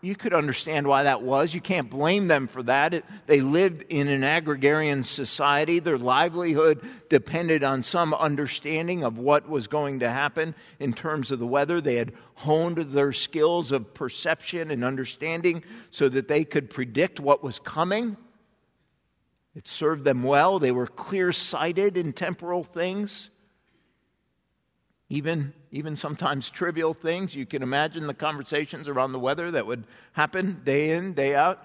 you 0.00 0.14
could 0.14 0.32
understand 0.32 0.86
why 0.86 1.04
that 1.04 1.22
was. 1.22 1.54
You 1.54 1.60
can't 1.60 1.90
blame 1.90 2.28
them 2.28 2.46
for 2.46 2.62
that. 2.64 2.94
It, 2.94 3.04
they 3.26 3.40
lived 3.40 3.84
in 3.88 4.08
an 4.08 4.22
agrarian 4.24 5.04
society. 5.04 5.78
Their 5.78 5.98
livelihood 5.98 6.80
depended 7.08 7.64
on 7.64 7.82
some 7.82 8.14
understanding 8.14 9.04
of 9.04 9.18
what 9.18 9.48
was 9.48 9.66
going 9.66 10.00
to 10.00 10.08
happen 10.08 10.54
in 10.78 10.92
terms 10.92 11.30
of 11.30 11.38
the 11.38 11.46
weather. 11.46 11.80
They 11.80 11.96
had 11.96 12.12
honed 12.34 12.78
their 12.78 13.12
skills 13.12 13.72
of 13.72 13.94
perception 13.94 14.70
and 14.70 14.84
understanding 14.84 15.62
so 15.90 16.08
that 16.08 16.28
they 16.28 16.44
could 16.44 16.70
predict 16.70 17.20
what 17.20 17.42
was 17.42 17.58
coming. 17.58 18.16
It 19.54 19.68
served 19.68 20.04
them 20.04 20.22
well. 20.22 20.58
They 20.58 20.72
were 20.72 20.86
clear 20.86 21.32
sighted 21.32 21.96
in 21.96 22.12
temporal 22.12 22.64
things 22.64 23.30
even, 25.08 25.52
even 25.74 25.96
sometimes 25.96 26.50
trivial 26.50 26.94
things. 26.94 27.34
You 27.34 27.44
can 27.44 27.60
imagine 27.60 28.06
the 28.06 28.14
conversations 28.14 28.86
around 28.86 29.10
the 29.10 29.18
weather 29.18 29.50
that 29.50 29.66
would 29.66 29.82
happen 30.12 30.62
day 30.64 30.90
in, 30.90 31.14
day 31.14 31.34
out. 31.34 31.60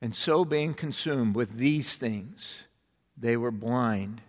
And 0.00 0.14
so, 0.14 0.44
being 0.44 0.72
consumed 0.72 1.34
with 1.34 1.56
these 1.56 1.96
things, 1.96 2.68
they 3.16 3.36
were 3.36 3.50
blind, 3.50 4.20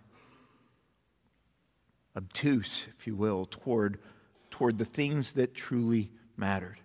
obtuse, 2.16 2.84
if 2.98 3.06
you 3.06 3.14
will, 3.14 3.44
toward, 3.44 3.98
toward 4.50 4.78
the 4.78 4.84
things 4.84 5.32
that 5.32 5.54
truly 5.54 6.10
mattered. 6.36 6.78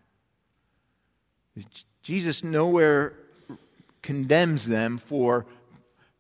Jesus 2.04 2.44
nowhere 2.44 3.14
condemns 4.04 4.68
them 4.68 5.00
for 5.00 5.48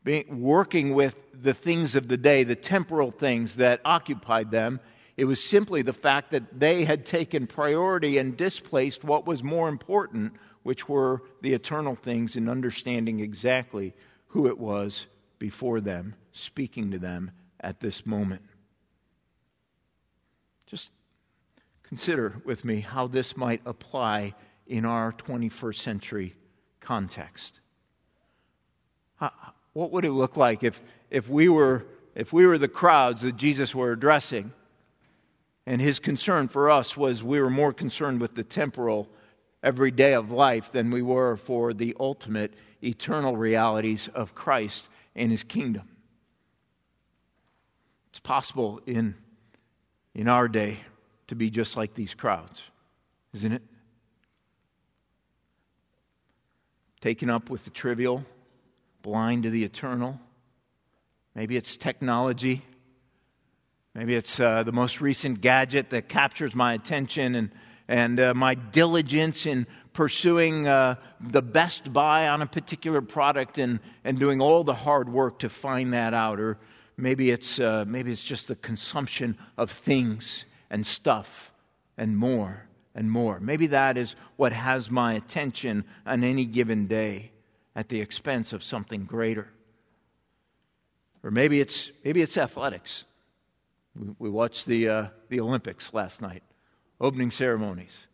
being, 0.09 0.41
working 0.41 0.95
with 0.95 1.15
the 1.39 1.53
things 1.53 1.93
of 1.93 2.07
the 2.07 2.17
day, 2.17 2.43
the 2.43 2.55
temporal 2.55 3.11
things 3.11 3.57
that 3.57 3.79
occupied 3.85 4.49
them. 4.49 4.79
It 5.17 5.25
was 5.25 5.43
simply 5.43 5.83
the 5.83 5.93
fact 5.93 6.31
that 6.31 6.59
they 6.59 6.83
had 6.83 7.05
taken 7.05 7.45
priority 7.45 8.17
and 8.17 8.35
displaced 8.35 9.03
what 9.03 9.27
was 9.27 9.43
more 9.43 9.69
important, 9.69 10.33
which 10.63 10.89
were 10.89 11.21
the 11.41 11.53
eternal 11.53 11.93
things, 11.93 12.35
and 12.35 12.49
understanding 12.49 13.19
exactly 13.19 13.93
who 14.29 14.47
it 14.47 14.57
was 14.57 15.05
before 15.37 15.79
them, 15.79 16.15
speaking 16.31 16.89
to 16.89 16.97
them 16.97 17.29
at 17.59 17.79
this 17.79 18.03
moment. 18.03 18.41
Just 20.65 20.89
consider 21.83 22.41
with 22.45 22.65
me 22.65 22.79
how 22.79 23.05
this 23.05 23.37
might 23.37 23.61
apply 23.63 24.33
in 24.65 24.85
our 24.85 25.11
21st 25.11 25.75
century 25.75 26.33
context. 26.79 27.59
How, 29.17 29.31
what 29.79 29.91
would 29.91 30.03
it 30.03 30.11
look 30.11 30.35
like 30.35 30.61
if, 30.61 30.81
if, 31.09 31.29
we 31.29 31.47
were, 31.47 31.85
if 32.13 32.33
we 32.33 32.45
were 32.45 32.57
the 32.57 32.67
crowds 32.67 33.21
that 33.21 33.37
Jesus 33.37 33.73
were 33.73 33.93
addressing? 33.93 34.51
And 35.65 35.79
his 35.79 35.99
concern 35.99 36.49
for 36.49 36.69
us 36.69 36.97
was 36.97 37.23
we 37.23 37.39
were 37.39 37.49
more 37.49 37.71
concerned 37.71 38.19
with 38.19 38.35
the 38.35 38.43
temporal 38.43 39.07
every 39.63 39.89
day 39.89 40.15
of 40.15 40.31
life 40.31 40.73
than 40.73 40.91
we 40.91 41.01
were 41.01 41.37
for 41.37 41.73
the 41.73 41.95
ultimate 41.97 42.55
eternal 42.83 43.37
realities 43.37 44.09
of 44.13 44.35
Christ 44.35 44.89
and 45.15 45.31
his 45.31 45.43
kingdom. 45.43 45.87
It's 48.09 48.19
possible 48.19 48.81
in, 48.85 49.15
in 50.13 50.27
our 50.27 50.49
day 50.49 50.79
to 51.27 51.35
be 51.35 51.49
just 51.49 51.77
like 51.77 51.93
these 51.93 52.13
crowds, 52.13 52.63
isn't 53.33 53.53
it? 53.53 53.61
Taken 56.99 57.29
up 57.29 57.49
with 57.49 57.63
the 57.63 57.69
trivial 57.69 58.25
blind 59.01 59.43
to 59.43 59.49
the 59.49 59.63
eternal. 59.63 60.19
Maybe 61.35 61.55
it's 61.55 61.77
technology. 61.77 62.63
Maybe 63.95 64.15
it's 64.15 64.39
uh, 64.39 64.63
the 64.63 64.71
most 64.71 65.01
recent 65.01 65.41
gadget 65.41 65.89
that 65.91 66.09
captures 66.09 66.53
my 66.53 66.73
attention 66.73 67.35
and, 67.35 67.51
and 67.87 68.19
uh, 68.19 68.33
my 68.33 68.55
diligence 68.55 69.45
in 69.45 69.67
pursuing 69.93 70.67
uh, 70.67 70.95
the 71.19 71.41
best 71.41 71.91
buy 71.91 72.27
on 72.27 72.41
a 72.41 72.45
particular 72.45 73.01
product 73.01 73.57
and, 73.57 73.79
and 74.03 74.19
doing 74.19 74.41
all 74.41 74.63
the 74.63 74.73
hard 74.73 75.09
work 75.09 75.39
to 75.39 75.49
find 75.49 75.93
that 75.93 76.13
out. 76.13 76.39
Or 76.39 76.57
maybe 76.97 77.31
it's, 77.31 77.59
uh, 77.59 77.85
maybe 77.87 78.11
it's 78.11 78.23
just 78.23 78.47
the 78.47 78.55
consumption 78.55 79.37
of 79.57 79.71
things 79.71 80.45
and 80.69 80.85
stuff 80.85 81.51
and 81.97 82.17
more 82.17 82.65
and 82.93 83.09
more. 83.09 83.39
Maybe 83.39 83.67
that 83.67 83.97
is 83.97 84.15
what 84.35 84.51
has 84.53 84.91
my 84.91 85.13
attention 85.13 85.83
on 86.05 86.23
any 86.23 86.45
given 86.45 86.85
day 86.85 87.31
at 87.75 87.89
the 87.89 88.01
expense 88.01 88.53
of 88.53 88.63
something 88.63 89.05
greater. 89.05 89.47
Or 91.23 91.31
maybe 91.31 91.59
it's, 91.59 91.91
maybe 92.03 92.21
it's 92.21 92.37
athletics. 92.37 93.05
We, 94.17 94.29
watched 94.29 94.65
the, 94.65 94.89
uh, 94.89 95.07
the 95.29 95.41
Olympics 95.41 95.93
last 95.93 96.21
night, 96.21 96.43
opening 97.01 97.31
ceremonies. 97.31 98.07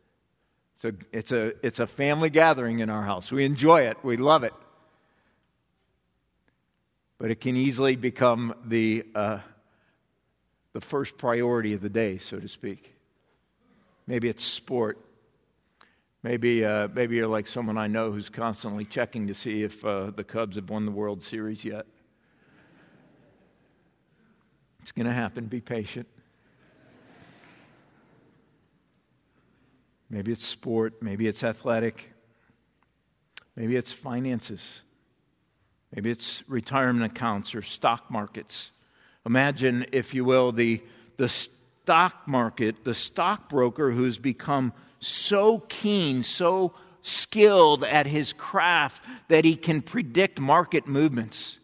It's 0.76 0.86
a, 0.86 0.94
it's, 1.12 1.32
a, 1.32 1.66
it's 1.66 1.80
a 1.80 1.88
family 1.88 2.30
gathering 2.30 2.80
in 2.80 2.90
our 2.90 3.04
house. 3.04 3.32
We 3.32 3.46
enjoy 3.46 3.82
it, 3.82 3.98
we 4.04 4.18
love 4.18 4.44
it. 4.44 4.54
But 7.18 7.32
it 7.32 7.40
can 7.40 7.56
easily 7.56 7.96
become 7.96 8.56
the, 8.66 9.06
uh, 9.14 9.40
the 10.74 10.82
first 10.82 11.18
priority 11.18 11.74
of 11.74 11.82
the 11.82 11.90
day, 11.90 12.18
so 12.18 12.40
to 12.40 12.48
speak. 12.48 12.94
Maybe 14.08 14.28
it's 14.28 14.44
sport. 14.44 15.00
Maybe, 16.26 16.66
uh, 16.66 16.88
maybe 16.92 17.18
you're 17.18 17.28
like 17.28 17.46
someone 17.46 17.78
I 17.78 17.86
know 17.86 18.12
who's 18.12 18.30
constantly 18.30 18.84
checking 18.84 19.28
to 19.28 19.36
see 19.36 19.62
if 19.62 19.86
uh, 19.86 20.10
the 20.10 20.24
Cubs 20.24 20.56
have 20.56 20.68
won 20.72 20.88
the 20.88 20.92
World 20.92 21.22
Series 21.22 21.64
yet. 21.64 21.86
It's 24.82 24.92
going 24.92 25.06
to 25.06 25.14
happen. 25.14 25.46
Be 25.46 25.62
patient. 25.62 26.08
Maybe 30.10 30.32
it's 30.32 30.44
sport. 30.44 30.96
Maybe 31.00 31.28
it's 31.28 31.44
athletic. 31.44 32.12
Maybe 33.56 33.76
it's 33.76 33.94
finances. 33.94 34.80
Maybe 35.94 36.10
it's 36.10 36.42
retirement 36.48 37.06
accounts 37.06 37.54
or 37.54 37.62
stock 37.62 38.10
markets. 38.10 38.72
Imagine, 39.28 39.86
if 39.92 40.16
you 40.16 40.26
will, 40.26 40.52
the, 40.52 40.82
the 41.18 41.30
stock 41.30 42.28
market, 42.28 42.84
the 42.84 42.96
stockbroker 42.96 43.92
who's 43.92 44.18
become 44.18 44.74
so 45.06 45.60
keen, 45.70 46.24
so 46.24 46.74
skilled 47.02 47.84
at 47.84 48.08
his 48.08 48.34
craft 48.34 49.06
that 49.28 49.46
he 49.46 49.56
can 49.56 49.82
predict 49.82 50.40
market 50.40 50.88
movements. 50.88 51.60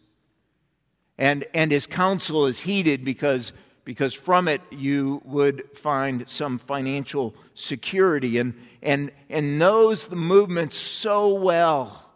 And, 1.18 1.44
and 1.52 1.72
his 1.72 1.86
counsel 1.86 2.46
is 2.46 2.60
heeded 2.60 3.04
because, 3.04 3.52
because 3.84 4.14
from 4.14 4.46
it 4.46 4.60
you 4.70 5.20
would 5.24 5.64
find 5.76 6.28
some 6.28 6.58
financial 6.58 7.34
security 7.54 8.38
and, 8.38 8.54
and, 8.82 9.10
and 9.28 9.58
knows 9.58 10.06
the 10.06 10.16
movements 10.16 10.76
so 10.76 11.34
well 11.34 12.08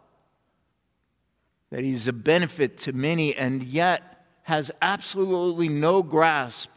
that 1.69 1.83
he's 1.83 2.07
a 2.07 2.13
benefit 2.13 2.77
to 2.77 2.93
many 2.93 3.35
and 3.35 3.61
yet 3.63 4.25
has 4.43 4.71
absolutely 4.81 5.67
no 5.67 6.01
grasp 6.01 6.69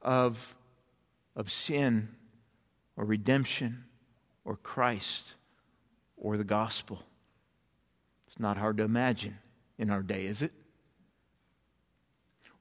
of, 0.00 0.54
of 1.34 1.50
sin 1.50 2.08
or 2.96 3.04
redemption 3.04 3.84
or 4.48 4.56
Christ 4.56 5.26
or 6.16 6.38
the 6.38 6.44
gospel. 6.44 7.02
It's 8.26 8.40
not 8.40 8.56
hard 8.56 8.78
to 8.78 8.82
imagine 8.82 9.36
in 9.76 9.90
our 9.90 10.02
day, 10.02 10.24
is 10.24 10.40
it? 10.40 10.52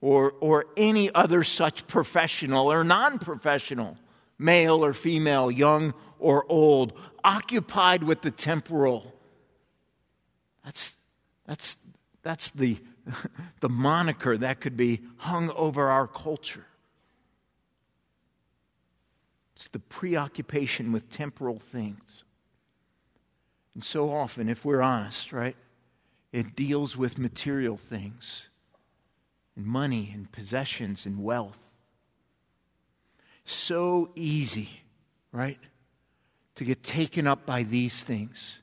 Or, 0.02 0.34
or 0.42 0.66
any 0.76 1.10
other 1.16 1.46
such 1.46 1.88
professional 1.88 2.70
or 2.70 2.84
non 2.84 3.20
professional, 3.20 3.98
male 4.38 4.84
or 4.84 4.92
female, 4.92 5.50
young 5.50 5.94
or 6.20 6.46
old, 6.50 6.92
occupied 7.24 8.04
with 8.04 8.22
the 8.22 8.32
temporal. 8.32 9.16
That's, 10.66 10.94
that's, 11.48 11.78
that's 12.22 12.52
the, 12.52 12.78
the 13.62 13.70
moniker 13.70 14.38
that 14.38 14.60
could 14.60 14.76
be 14.76 15.00
hung 15.16 15.52
over 15.52 15.88
our 15.88 16.08
culture. 16.08 16.66
It's 19.58 19.70
the 19.70 19.80
preoccupation 19.80 20.92
with 20.92 21.10
temporal 21.10 21.58
things. 21.58 22.24
And 23.74 23.84
so 23.84 24.12
often, 24.12 24.50
if 24.50 24.64
we're 24.64 24.84
honest, 24.84 25.34
right, 25.34 25.56
it 26.32 26.56
deals 26.56 26.96
with 26.96 27.18
material 27.18 27.76
things 27.76 28.50
and 29.56 29.66
money 29.66 30.12
and 30.14 30.32
possessions 30.32 31.08
and 31.08 31.24
wealth. 31.24 31.58
So 33.46 34.12
easy, 34.14 34.70
right, 35.32 35.58
to 36.54 36.64
get 36.64 36.84
taken 36.84 37.26
up 37.26 37.48
by 37.48 37.64
these 37.64 38.04
things 38.04 38.60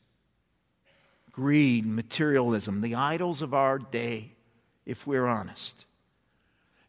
greed, 1.32 1.84
materialism, 1.84 2.82
the 2.82 2.94
idols 2.94 3.42
of 3.42 3.52
our 3.52 3.80
day, 3.80 4.30
if 4.86 5.08
we're 5.08 5.26
honest. 5.26 5.86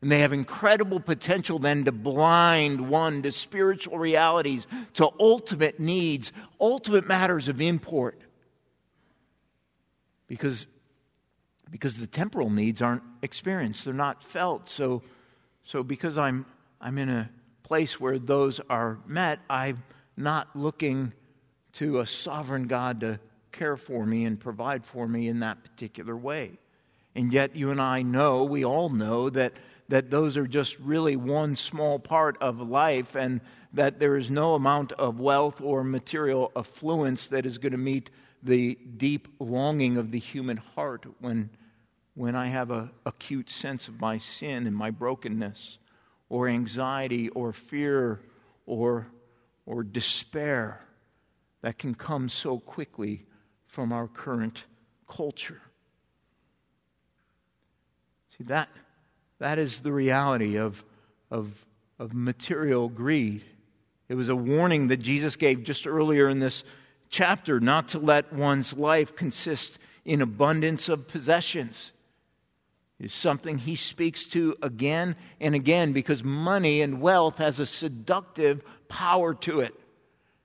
And 0.06 0.12
they 0.12 0.20
have 0.20 0.34
incredible 0.34 1.00
potential 1.00 1.58
then 1.58 1.86
to 1.86 1.92
blind 1.92 2.92
one 2.92 3.24
to 3.24 3.32
spiritual 3.32 3.98
realities, 3.98 4.68
to 4.94 5.10
ultimate 5.20 5.80
needs, 5.80 6.32
ultimate 6.62 7.08
matters 7.08 7.48
of 7.48 7.60
import. 7.60 8.22
Because, 10.28 10.68
because 11.72 11.98
the 11.98 12.06
temporal 12.06 12.52
needs 12.52 12.84
aren't 12.84 13.02
experienced, 13.24 13.84
they're 13.84 13.96
not 13.96 14.24
felt. 14.24 14.70
So, 14.70 15.02
so 15.64 15.82
because 15.82 16.20
I'm, 16.20 16.46
I'm 16.80 17.00
in 17.00 17.10
a 17.10 17.28
place 17.64 18.00
where 18.00 18.20
those 18.20 18.62
are 18.70 19.00
met, 19.08 19.40
I'm 19.50 19.82
not 20.16 20.56
looking 20.56 21.14
to 21.74 22.02
a 22.02 22.06
sovereign 22.06 22.68
God 22.68 23.02
to 23.02 23.20
care 23.52 23.76
for 23.76 24.06
me 24.06 24.26
and 24.26 24.40
provide 24.40 24.86
for 24.86 25.08
me 25.08 25.30
in 25.30 25.40
that 25.40 25.64
particular 25.64 26.16
way. 26.16 26.60
And 27.16 27.34
yet, 27.34 27.56
you 27.56 27.72
and 27.72 27.82
I 27.82 28.04
know, 28.04 28.44
we 28.44 28.64
all 28.64 28.90
know, 28.90 29.32
that, 29.32 29.54
that 29.88 30.10
those 30.10 30.38
are 30.38 30.48
just 30.48 30.80
really 30.80 31.16
one 31.16 31.56
small 31.56 32.00
part 32.00 32.38
of 32.42 32.60
life, 32.60 33.16
and 33.16 33.42
that 33.74 34.00
there 34.00 34.18
is 34.18 34.32
no 34.32 34.56
amount 34.56 34.92
of 34.94 35.20
wealth 35.20 35.62
or 35.62 35.84
material 35.84 36.52
affluence 36.56 37.28
that 37.28 37.46
is 37.46 37.58
going 37.58 37.72
to 37.72 37.78
meet 37.78 38.10
the 38.42 38.78
deep 38.98 39.28
longing 39.40 39.98
of 39.98 40.12
the 40.12 40.20
human 40.20 40.58
heart 40.58 41.06
when, 41.20 41.50
when 42.14 42.36
I 42.36 42.48
have 42.48 42.72
an 42.72 42.90
acute 43.06 43.50
sense 43.50 43.88
of 43.88 44.00
my 44.00 44.18
sin 44.18 44.68
and 44.68 44.76
my 44.76 44.92
brokenness, 44.92 45.78
or 46.30 46.48
anxiety, 46.48 47.30
or 47.30 47.54
fear, 47.54 48.22
or, 48.66 49.08
or 49.66 49.84
despair 49.84 50.82
that 51.62 51.78
can 51.78 51.94
come 51.94 52.30
so 52.30 52.60
quickly 52.60 53.26
from 53.68 53.92
our 53.92 54.08
current 54.08 54.64
culture. 55.08 55.62
See, 58.38 58.44
that, 58.46 58.70
that 59.40 59.60
is 59.60 59.80
the 59.80 59.92
reality 59.92 60.58
of, 60.58 60.84
of, 61.30 61.66
of 62.00 62.14
material 62.14 62.90
greed. 62.90 63.44
It 64.08 64.16
was 64.16 64.30
a 64.30 64.36
warning 64.36 64.90
that 64.90 64.98
Jesus 64.98 65.36
gave 65.36 65.64
just 65.64 65.88
earlier 65.88 66.30
in 66.30 66.40
this 66.40 66.64
chapter 67.10 67.60
not 67.60 67.90
to 67.90 68.00
let 68.00 68.32
one's 68.34 68.74
life 68.74 69.16
consist 69.16 69.80
in 70.04 70.22
abundance 70.22 70.90
of 70.90 71.08
possessions. 71.08 71.92
It's 73.00 73.16
something 73.16 73.58
he 73.58 73.76
speaks 73.76 74.26
to 74.28 74.56
again 74.62 75.16
and 75.42 75.54
again 75.54 75.92
because 75.92 76.24
money 76.24 76.82
and 76.82 77.02
wealth 77.02 77.38
has 77.40 77.60
a 77.60 77.66
seductive 77.66 78.64
power 78.88 79.34
to 79.34 79.60
it. 79.62 79.74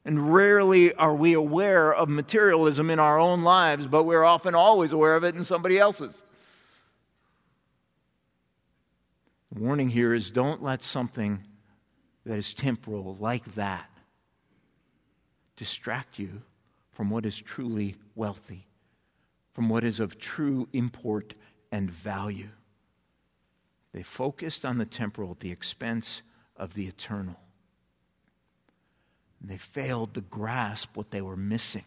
And 0.04 0.32
rarely 0.32 0.94
are 0.94 1.14
we 1.14 1.34
aware 1.34 1.94
of 1.94 2.08
materialism 2.08 2.90
in 2.90 2.98
our 2.98 3.20
own 3.20 3.42
lives, 3.42 3.86
but 3.86 4.04
we're 4.04 4.24
often 4.24 4.54
always 4.54 4.92
aware 4.92 5.14
of 5.14 5.24
it 5.24 5.36
in 5.36 5.44
somebody 5.44 5.78
else's. 5.78 6.24
The 9.52 9.60
warning 9.60 9.88
here 9.88 10.14
is 10.14 10.30
don't 10.30 10.62
let 10.62 10.82
something 10.82 11.42
that 12.24 12.38
is 12.38 12.54
temporal 12.54 13.16
like 13.18 13.54
that 13.54 13.88
distract 15.56 16.18
you 16.18 16.42
from 16.92 17.10
what 17.10 17.26
is 17.26 17.38
truly 17.38 17.96
wealthy, 18.14 18.66
from 19.52 19.68
what 19.68 19.84
is 19.84 20.00
of 20.00 20.18
true 20.18 20.68
import 20.72 21.34
and 21.70 21.90
value. 21.90 22.48
They 23.92 24.02
focused 24.02 24.64
on 24.64 24.78
the 24.78 24.86
temporal 24.86 25.32
at 25.32 25.40
the 25.40 25.50
expense 25.50 26.22
of 26.56 26.74
the 26.74 26.86
eternal. 26.86 27.36
And 29.40 29.50
they 29.50 29.56
failed 29.56 30.14
to 30.14 30.20
grasp 30.20 30.96
what 30.96 31.10
they 31.10 31.22
were 31.22 31.36
missing. 31.36 31.84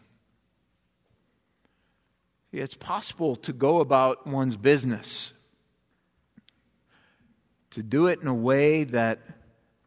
It's 2.52 2.76
possible 2.76 3.36
to 3.36 3.52
go 3.52 3.80
about 3.80 4.26
one's 4.26 4.56
business, 4.56 5.32
to 7.74 7.82
do 7.82 8.06
it 8.06 8.20
in 8.22 8.28
a 8.28 8.34
way 8.34 8.84
that, 8.84 9.20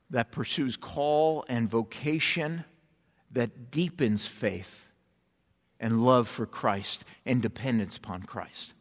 that 0.10 0.32
pursues 0.32 0.76
call 0.76 1.46
and 1.48 1.70
vocation, 1.70 2.66
that 3.32 3.72
deepens 3.72 4.26
faith 4.26 4.90
and 5.80 6.04
love 6.04 6.28
for 6.28 6.46
Christ 6.46 7.06
and 7.26 7.42
dependence 7.42 7.98
upon 7.98 8.24
Christ. 8.24 8.74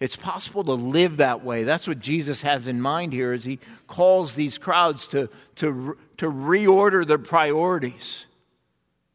It's 0.00 0.16
possible 0.16 0.64
to 0.64 0.72
live 0.72 1.18
that 1.18 1.44
way. 1.44 1.64
That's 1.64 1.86
what 1.86 1.98
Jesus 1.98 2.42
has 2.42 2.66
in 2.66 2.80
mind 2.80 3.12
here 3.12 3.32
as 3.32 3.44
he 3.44 3.58
calls 3.86 4.34
these 4.34 4.58
crowds 4.58 5.06
to, 5.08 5.28
to, 5.56 5.96
to 6.16 6.30
reorder 6.30 7.06
their 7.06 7.18
priorities 7.18 8.26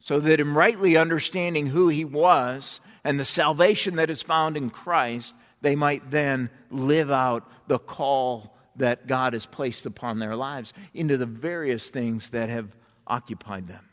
so 0.00 0.20
that 0.20 0.40
in 0.40 0.54
rightly 0.54 0.96
understanding 0.96 1.66
who 1.66 1.88
he 1.88 2.04
was 2.04 2.80
and 3.04 3.18
the 3.18 3.24
salvation 3.24 3.96
that 3.96 4.10
is 4.10 4.22
found 4.22 4.56
in 4.56 4.70
Christ, 4.70 5.34
they 5.60 5.74
might 5.74 6.10
then 6.10 6.50
live 6.70 7.10
out 7.10 7.48
the 7.66 7.78
call 7.78 8.55
that 8.78 9.06
God 9.06 9.32
has 9.32 9.46
placed 9.46 9.86
upon 9.86 10.18
their 10.18 10.36
lives 10.36 10.72
into 10.94 11.16
the 11.16 11.26
various 11.26 11.88
things 11.88 12.30
that 12.30 12.48
have 12.48 12.74
occupied 13.06 13.68
them. 13.68 13.84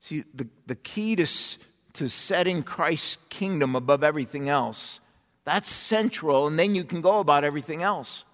See, 0.00 0.24
the, 0.34 0.48
the 0.66 0.76
key 0.76 1.16
to, 1.16 1.26
to 1.94 2.08
setting 2.08 2.62
Christ's 2.62 3.18
kingdom 3.28 3.74
above 3.74 4.04
everything 4.04 4.48
else 4.48 5.00
that's 5.46 5.70
central, 5.70 6.48
and 6.48 6.58
then 6.58 6.74
you 6.74 6.82
can 6.82 7.00
go 7.00 7.20
about 7.20 7.44
everything 7.44 7.80
else 7.80 8.24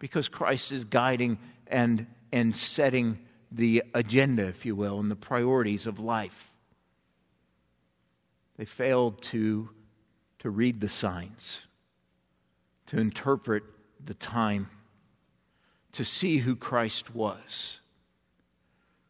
because 0.00 0.28
Christ 0.28 0.72
is 0.72 0.84
guiding 0.84 1.38
and, 1.68 2.08
and 2.32 2.54
setting 2.54 3.20
the 3.52 3.84
agenda, 3.94 4.48
if 4.48 4.66
you 4.66 4.74
will, 4.74 4.98
and 4.98 5.08
the 5.08 5.16
priorities 5.16 5.86
of 5.86 6.00
life. 6.00 6.52
They 8.56 8.64
failed 8.64 9.22
to, 9.22 9.70
to 10.40 10.50
read 10.50 10.80
the 10.80 10.88
signs, 10.88 11.60
to 12.86 12.98
interpret 12.98 13.62
the 14.04 14.14
time, 14.14 14.68
to 15.92 16.04
see 16.04 16.38
who 16.38 16.56
Christ 16.56 17.14
was. 17.14 17.78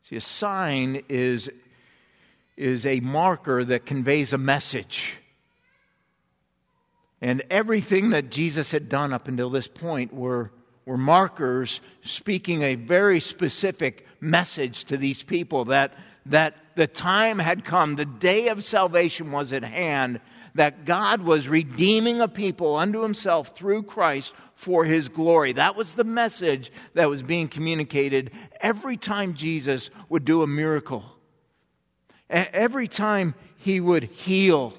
See, 0.08 0.16
a 0.16 0.20
sign 0.20 1.02
is, 1.08 1.50
is 2.56 2.84
a 2.84 3.00
marker 3.00 3.64
that 3.64 3.86
conveys 3.86 4.32
a 4.32 4.38
message. 4.38 5.14
And 7.20 7.42
everything 7.50 8.10
that 8.10 8.30
Jesus 8.30 8.72
had 8.72 8.88
done 8.88 9.12
up 9.12 9.28
until 9.28 9.48
this 9.48 9.68
point 9.68 10.12
were, 10.12 10.50
were 10.84 10.98
markers 10.98 11.80
speaking 12.02 12.62
a 12.62 12.74
very 12.74 13.20
specific 13.20 14.06
message 14.20 14.84
to 14.86 14.96
these 14.96 15.22
people 15.22 15.66
that, 15.66 15.94
that 16.26 16.56
the 16.74 16.88
time 16.88 17.38
had 17.38 17.64
come, 17.64 17.94
the 17.94 18.04
day 18.04 18.48
of 18.48 18.64
salvation 18.64 19.30
was 19.30 19.52
at 19.52 19.62
hand, 19.62 20.20
that 20.54 20.84
God 20.84 21.22
was 21.22 21.48
redeeming 21.48 22.20
a 22.20 22.28
people 22.28 22.76
unto 22.76 23.02
himself 23.02 23.56
through 23.56 23.84
Christ 23.84 24.34
for 24.54 24.84
his 24.84 25.08
glory. 25.08 25.52
That 25.52 25.76
was 25.76 25.94
the 25.94 26.04
message 26.04 26.70
that 26.94 27.08
was 27.08 27.22
being 27.22 27.48
communicated 27.48 28.32
every 28.60 28.96
time 28.96 29.34
Jesus 29.34 29.90
would 30.08 30.24
do 30.24 30.42
a 30.42 30.46
miracle. 30.46 31.04
Every 32.28 32.88
time 32.88 33.34
he 33.56 33.80
would 33.80 34.04
heal 34.04 34.74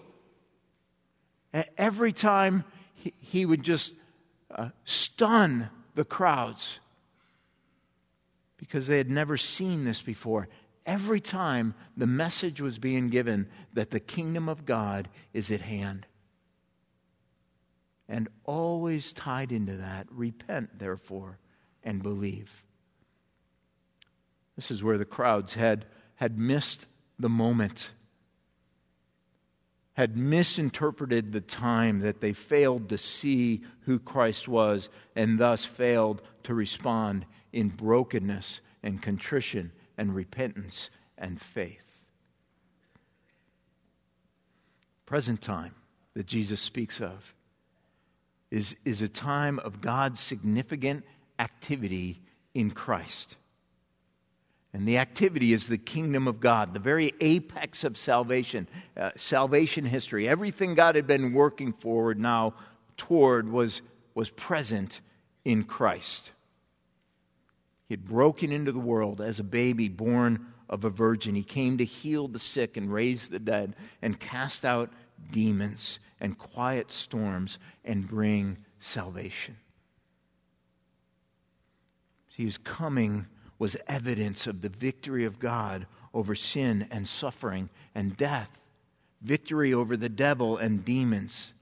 Every 1.78 2.14
time 2.14 2.64
he, 3.22 3.46
would 3.46 3.62
just 3.62 3.94
uh, 4.50 4.70
stun 4.86 5.70
the 5.94 6.04
crowds 6.04 6.80
because 8.58 8.88
they 8.88 8.98
had 8.98 9.12
never 9.12 9.38
seen 9.38 9.84
this 9.84 10.02
before. 10.02 10.48
Every 10.86 11.22
time 11.22 11.76
the 11.96 12.08
message 12.08 12.60
was 12.60 12.78
being 12.78 13.10
given 13.10 13.48
that 13.74 13.92
the 13.92 14.00
kingdom 14.00 14.50
of 14.50 14.66
God 14.66 15.10
is 15.34 15.50
at 15.52 15.62
hand. 15.62 16.06
And 18.10 18.28
always 18.44 19.14
tied 19.14 19.52
into 19.52 19.78
that, 19.78 20.08
repent, 20.12 20.78
therefore, 20.78 21.40
and 21.84 22.04
believe. 22.04 22.64
This 24.56 24.72
is 24.72 24.84
where 24.84 24.98
the 24.98 25.06
crowds 25.06 25.54
had, 25.54 25.86
had 26.16 26.38
missed 26.38 26.86
the 27.18 27.30
moment 27.30 27.92
had 29.94 30.18
misinterpreted 30.18 31.32
the 31.32 31.42
time, 31.42 32.00
that 32.00 32.20
they 32.20 32.34
failed 32.34 32.90
to 32.90 32.98
see 32.98 33.62
who 33.82 34.00
Christ 34.00 34.48
was, 34.48 34.90
and 35.16 35.38
thus 35.38 35.66
failed 35.66 36.22
to 36.44 36.54
respond 36.54 37.26
in 37.52 37.70
brokenness 37.70 38.62
and 38.82 39.02
contrition 39.02 39.72
and 39.98 40.14
repentance 40.16 40.90
and 41.18 41.40
faith. 41.40 42.00
Present 45.06 45.42
time 45.42 45.76
that 46.14 46.26
Jesus 46.26 46.62
speaks 46.62 47.02
of 47.02 47.34
is, 48.52 48.76
is 48.86 49.02
a 49.02 49.10
time 49.10 49.60
of 49.60 49.82
God's 49.82 50.20
significant 50.20 51.04
activity 51.40 52.22
in 52.54 52.72
Christ. 52.72 53.36
And 54.74 54.88
the 54.88 54.98
activity 54.98 55.54
is 55.54 55.68
the 55.68 55.78
kingdom 55.78 56.28
of 56.28 56.40
God, 56.40 56.74
the 56.74 56.80
very 56.80 57.14
apex 57.22 57.84
of 57.84 57.96
salvation, 57.96 58.68
uh, 58.98 59.12
salvation 59.16 59.86
history. 59.86 60.28
Everything 60.28 60.74
God 60.74 60.96
had 60.96 61.06
been 61.06 61.34
working 61.34 61.74
forward 61.74 62.20
now 62.20 62.56
toward 62.98 63.50
was, 63.50 63.82
was 64.16 64.30
present 64.30 65.02
in 65.46 65.64
Christ. 65.64 66.33
He 67.94 67.98
had 67.98 68.10
broken 68.10 68.52
into 68.52 68.72
the 68.72 68.80
world 68.80 69.22
as 69.22 69.40
a 69.40 69.44
baby 69.44 69.88
born 69.88 70.48
of 70.68 70.84
a 70.84 70.90
virgin. 70.90 71.36
He 71.36 71.44
came 71.44 71.78
to 71.78 71.86
heal 71.86 72.28
the 72.28 72.40
sick 72.40 72.76
and 72.76 72.92
raise 72.92 73.28
the 73.28 73.38
dead 73.38 73.76
and 74.02 74.20
cast 74.20 74.66
out 74.66 74.92
demons 75.32 76.00
and 76.20 76.36
quiet 76.36 76.90
storms 76.90 77.60
and 77.86 78.08
bring 78.08 78.58
salvation. 78.80 79.58
He 82.30 82.46
was 82.46 82.58
coming 82.58 83.28
was 83.60 83.78
evidence 83.88 84.48
of 84.48 84.62
the 84.62 84.70
victory 84.70 85.26
of 85.26 85.38
God 85.38 85.86
over 86.16 86.34
sin 86.34 86.88
and 86.90 87.08
suffering 87.08 87.70
and 87.94 88.18
death, 88.18 88.60
victory 89.22 89.72
over 89.72 89.96
the 89.96 90.10
devil 90.10 90.58
and 90.58 90.84
demons. 90.84 91.54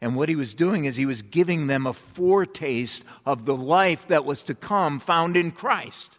And 0.00 0.16
what 0.16 0.28
he 0.28 0.36
was 0.36 0.54
doing 0.54 0.84
is 0.84 0.96
he 0.96 1.06
was 1.06 1.22
giving 1.22 1.66
them 1.66 1.86
a 1.86 1.92
foretaste 1.92 3.04
of 3.24 3.44
the 3.44 3.56
life 3.56 4.08
that 4.08 4.24
was 4.24 4.42
to 4.44 4.54
come 4.54 5.00
found 5.00 5.36
in 5.36 5.50
Christ. 5.50 6.18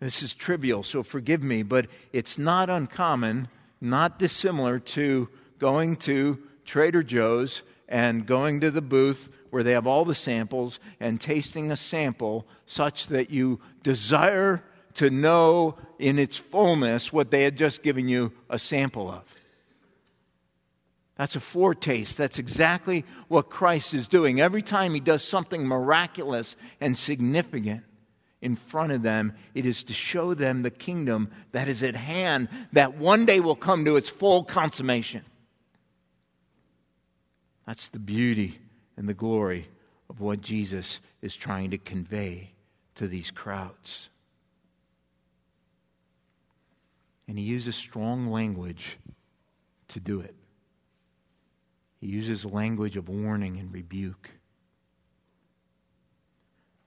This 0.00 0.22
is 0.22 0.34
trivial, 0.34 0.82
so 0.82 1.02
forgive 1.02 1.42
me, 1.42 1.62
but 1.62 1.86
it's 2.12 2.36
not 2.36 2.68
uncommon, 2.68 3.48
not 3.80 4.18
dissimilar 4.18 4.78
to 4.80 5.28
going 5.58 5.96
to 5.96 6.38
Trader 6.64 7.02
Joe's 7.02 7.62
and 7.88 8.26
going 8.26 8.60
to 8.60 8.70
the 8.70 8.82
booth 8.82 9.28
where 9.50 9.62
they 9.62 9.72
have 9.72 9.86
all 9.86 10.04
the 10.04 10.14
samples 10.14 10.80
and 10.98 11.20
tasting 11.20 11.70
a 11.70 11.76
sample 11.76 12.46
such 12.66 13.06
that 13.06 13.30
you 13.30 13.60
desire 13.82 14.62
to 14.94 15.10
know 15.10 15.76
in 15.98 16.18
its 16.18 16.36
fullness 16.36 17.12
what 17.12 17.30
they 17.30 17.44
had 17.44 17.56
just 17.56 17.82
given 17.82 18.08
you 18.08 18.32
a 18.50 18.58
sample 18.58 19.10
of. 19.10 19.22
That's 21.16 21.36
a 21.36 21.40
foretaste. 21.40 22.16
That's 22.16 22.38
exactly 22.38 23.04
what 23.28 23.50
Christ 23.50 23.94
is 23.94 24.08
doing. 24.08 24.40
Every 24.40 24.62
time 24.62 24.94
he 24.94 25.00
does 25.00 25.22
something 25.22 25.66
miraculous 25.66 26.56
and 26.80 26.98
significant 26.98 27.84
in 28.42 28.56
front 28.56 28.92
of 28.92 29.02
them, 29.02 29.32
it 29.54 29.64
is 29.64 29.84
to 29.84 29.92
show 29.92 30.34
them 30.34 30.62
the 30.62 30.70
kingdom 30.70 31.30
that 31.52 31.68
is 31.68 31.82
at 31.82 31.94
hand, 31.94 32.48
that 32.72 32.96
one 32.96 33.26
day 33.26 33.40
will 33.40 33.54
come 33.54 33.84
to 33.84 33.96
its 33.96 34.10
full 34.10 34.42
consummation. 34.42 35.22
That's 37.66 37.88
the 37.88 38.00
beauty 38.00 38.58
and 38.96 39.08
the 39.08 39.14
glory 39.14 39.68
of 40.10 40.20
what 40.20 40.40
Jesus 40.40 41.00
is 41.22 41.34
trying 41.34 41.70
to 41.70 41.78
convey 41.78 42.50
to 42.96 43.08
these 43.08 43.30
crowds. 43.30 44.10
And 47.26 47.38
he 47.38 47.44
uses 47.44 47.76
strong 47.76 48.26
language 48.26 48.98
to 49.88 50.00
do 50.00 50.20
it. 50.20 50.34
He 52.04 52.10
uses 52.10 52.44
language 52.44 52.98
of 52.98 53.08
warning 53.08 53.56
and 53.56 53.72
rebuke 53.72 54.28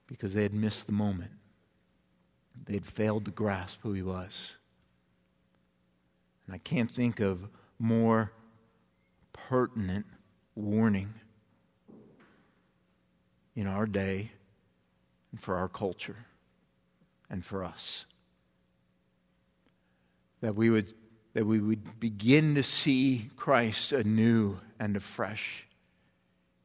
because 0.05 0.31
they 0.35 0.43
had 0.43 0.53
missed 0.53 0.85
the 0.85 0.91
moment. 0.91 1.31
They 2.67 2.73
had 2.73 2.85
failed 2.85 3.25
to 3.25 3.31
grasp 3.31 3.79
who 3.81 3.93
he 3.93 4.03
was. 4.03 4.57
And 6.45 6.53
I 6.53 6.59
can't 6.59 6.91
think 6.91 7.19
of 7.19 7.49
more 7.79 8.31
pertinent 9.33 10.05
warning 10.53 11.11
in 13.55 13.65
our 13.65 13.87
day 13.87 14.29
and 15.31 15.41
for 15.41 15.55
our 15.55 15.67
culture 15.67 16.27
and 17.27 17.43
for 17.43 17.63
us. 17.63 18.05
That 20.41 20.53
we 20.53 20.69
would, 20.69 20.93
that 21.33 21.47
we 21.47 21.59
would 21.59 21.99
begin 21.99 22.53
to 22.53 22.61
see 22.61 23.31
Christ 23.35 23.93
anew 23.93 24.59
and 24.79 24.95
afresh 24.95 25.67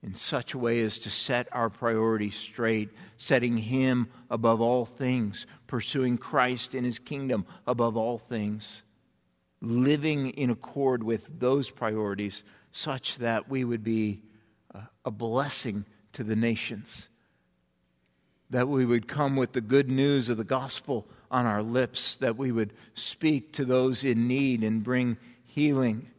in 0.03 0.15
such 0.15 0.53
a 0.53 0.59
way 0.59 0.81
as 0.81 0.99
to 0.99 1.11
set 1.11 1.49
our 1.53 1.71
priorities 1.71 2.35
straight, 2.35 2.91
setting 3.17 3.57
Him 3.57 4.09
above 4.31 4.61
all 4.61 4.85
things, 4.85 5.47
pursuing 5.67 6.19
Christ 6.19 6.75
in 6.75 6.85
His 6.85 6.99
kingdom 6.99 7.47
above 7.67 7.97
all 7.97 8.19
things, 8.19 8.83
living 9.61 10.31
in 10.31 10.51
accord 10.51 11.05
with 11.05 11.39
those 11.39 11.71
priorities 11.71 12.43
such 12.73 13.19
that 13.19 13.49
we 13.49 13.63
would 13.65 13.85
be 13.85 14.23
uh, 14.75 14.81
a 15.05 15.11
blessing 15.11 15.85
to 16.15 16.25
the 16.25 16.37
nations. 16.37 17.09
That 18.51 18.69
we 18.69 18.85
would 18.85 19.07
come 19.07 19.37
with 19.37 19.53
the 19.53 19.61
good 19.61 19.89
news 19.89 20.29
of 20.29 20.37
the 20.37 20.45
gospel 20.45 21.07
on 21.31 21.47
our 21.47 21.63
lips, 21.63 22.17
that 22.17 22.37
we 22.37 22.51
would 22.51 22.75
speak 22.95 23.53
to 23.53 23.65
those 23.65 24.05
in 24.05 24.27
need 24.27 24.65
and 24.65 24.83
bring 24.83 25.17
healing 25.45 26.11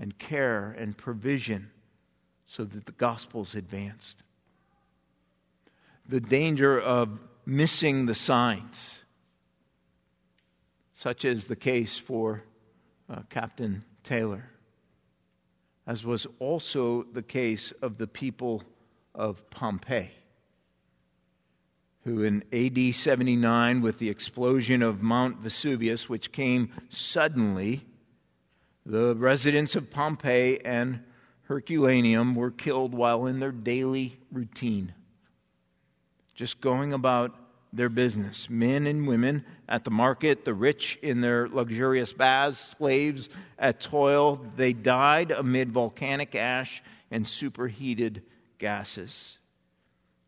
and 0.00 0.18
care 0.18 0.74
and 0.76 0.96
provision 0.96 1.70
so 2.46 2.64
that 2.64 2.86
the 2.86 2.92
gospel's 2.92 3.54
advanced. 3.54 4.24
The 6.08 6.20
danger 6.20 6.80
of 6.80 7.20
missing 7.46 8.06
the 8.06 8.16
signs, 8.16 9.04
such 10.94 11.24
as 11.24 11.46
the 11.46 11.54
case 11.54 11.96
for 11.96 12.42
uh, 13.08 13.20
Captain 13.28 13.84
Taylor 14.02 14.50
as 15.90 16.04
was 16.04 16.24
also 16.38 17.02
the 17.02 17.22
case 17.22 17.72
of 17.82 17.98
the 17.98 18.06
people 18.06 18.62
of 19.12 19.50
Pompeii, 19.50 20.12
who 22.04 22.22
in 22.22 22.44
AD 22.52 22.94
79, 22.94 23.80
with 23.80 23.98
the 23.98 24.08
explosion 24.08 24.84
of 24.84 25.02
Mount 25.02 25.38
Vesuvius, 25.38 26.08
which 26.08 26.30
came 26.30 26.70
suddenly, 26.90 27.84
the 28.90 29.14
residents 29.14 29.76
of 29.76 29.88
Pompeii 29.88 30.60
and 30.64 31.00
Herculaneum 31.42 32.34
were 32.34 32.50
killed 32.50 32.92
while 32.92 33.26
in 33.26 33.38
their 33.38 33.52
daily 33.52 34.18
routine, 34.32 34.92
just 36.34 36.60
going 36.60 36.92
about 36.92 37.34
their 37.72 37.88
business. 37.88 38.50
Men 38.50 38.88
and 38.88 39.06
women 39.06 39.44
at 39.68 39.84
the 39.84 39.92
market, 39.92 40.44
the 40.44 40.54
rich 40.54 40.98
in 41.02 41.20
their 41.20 41.48
luxurious 41.48 42.12
baths, 42.12 42.74
slaves 42.76 43.28
at 43.60 43.80
toil, 43.80 44.44
they 44.56 44.72
died 44.72 45.30
amid 45.30 45.70
volcanic 45.70 46.34
ash 46.34 46.82
and 47.12 47.24
superheated 47.24 48.22
gases. 48.58 49.38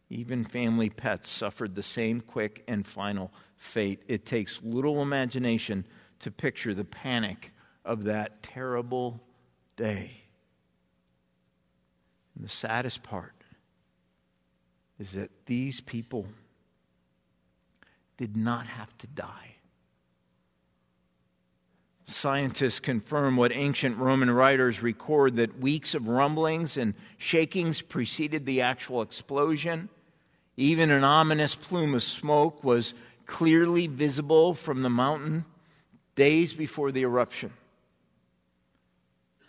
Even 0.09 0.45
family 0.45 0.89
pets 0.89 1.29
suffered 1.29 1.75
the 1.75 1.83
same 1.83 2.21
quick 2.21 2.63
and 2.69 2.87
final 2.87 3.33
fate. 3.57 4.03
It 4.07 4.25
takes 4.25 4.63
little 4.63 5.03
imagination 5.03 5.85
to 6.21 6.31
picture 6.31 6.75
the 6.75 6.85
panic 6.85 7.52
of 7.85 8.05
that 8.05 8.43
terrible 8.43 9.21
day. 9.77 10.11
And 12.35 12.45
the 12.45 12.49
saddest 12.49 13.03
part 13.03 13.33
is 14.99 15.13
that 15.13 15.31
these 15.47 15.81
people 15.81 16.27
did 18.17 18.37
not 18.37 18.67
have 18.67 18.97
to 18.99 19.07
die. 19.09 19.57
Scientists 22.07 22.79
confirm 22.79 23.37
what 23.37 23.53
ancient 23.53 23.97
Roman 23.97 24.31
writers 24.31 24.83
record 24.83 25.37
that 25.37 25.59
weeks 25.59 25.95
of 25.95 26.09
rumblings 26.09 26.77
and 26.77 26.95
shakings 27.17 27.81
preceded 27.81 28.45
the 28.45 28.61
actual 28.61 29.03
explosion. 29.03 29.89
Even 30.57 30.91
an 30.91 31.05
ominous 31.05 31.55
plume 31.55 31.95
of 31.95 32.03
smoke 32.03 32.63
was 32.63 32.95
clearly 33.25 33.87
visible 33.87 34.53
from 34.53 34.83
the 34.83 34.91
mountain 34.91 35.45
days 36.15 36.53
before 36.53 36.93
the 36.93 37.03
eruption. 37.03 37.53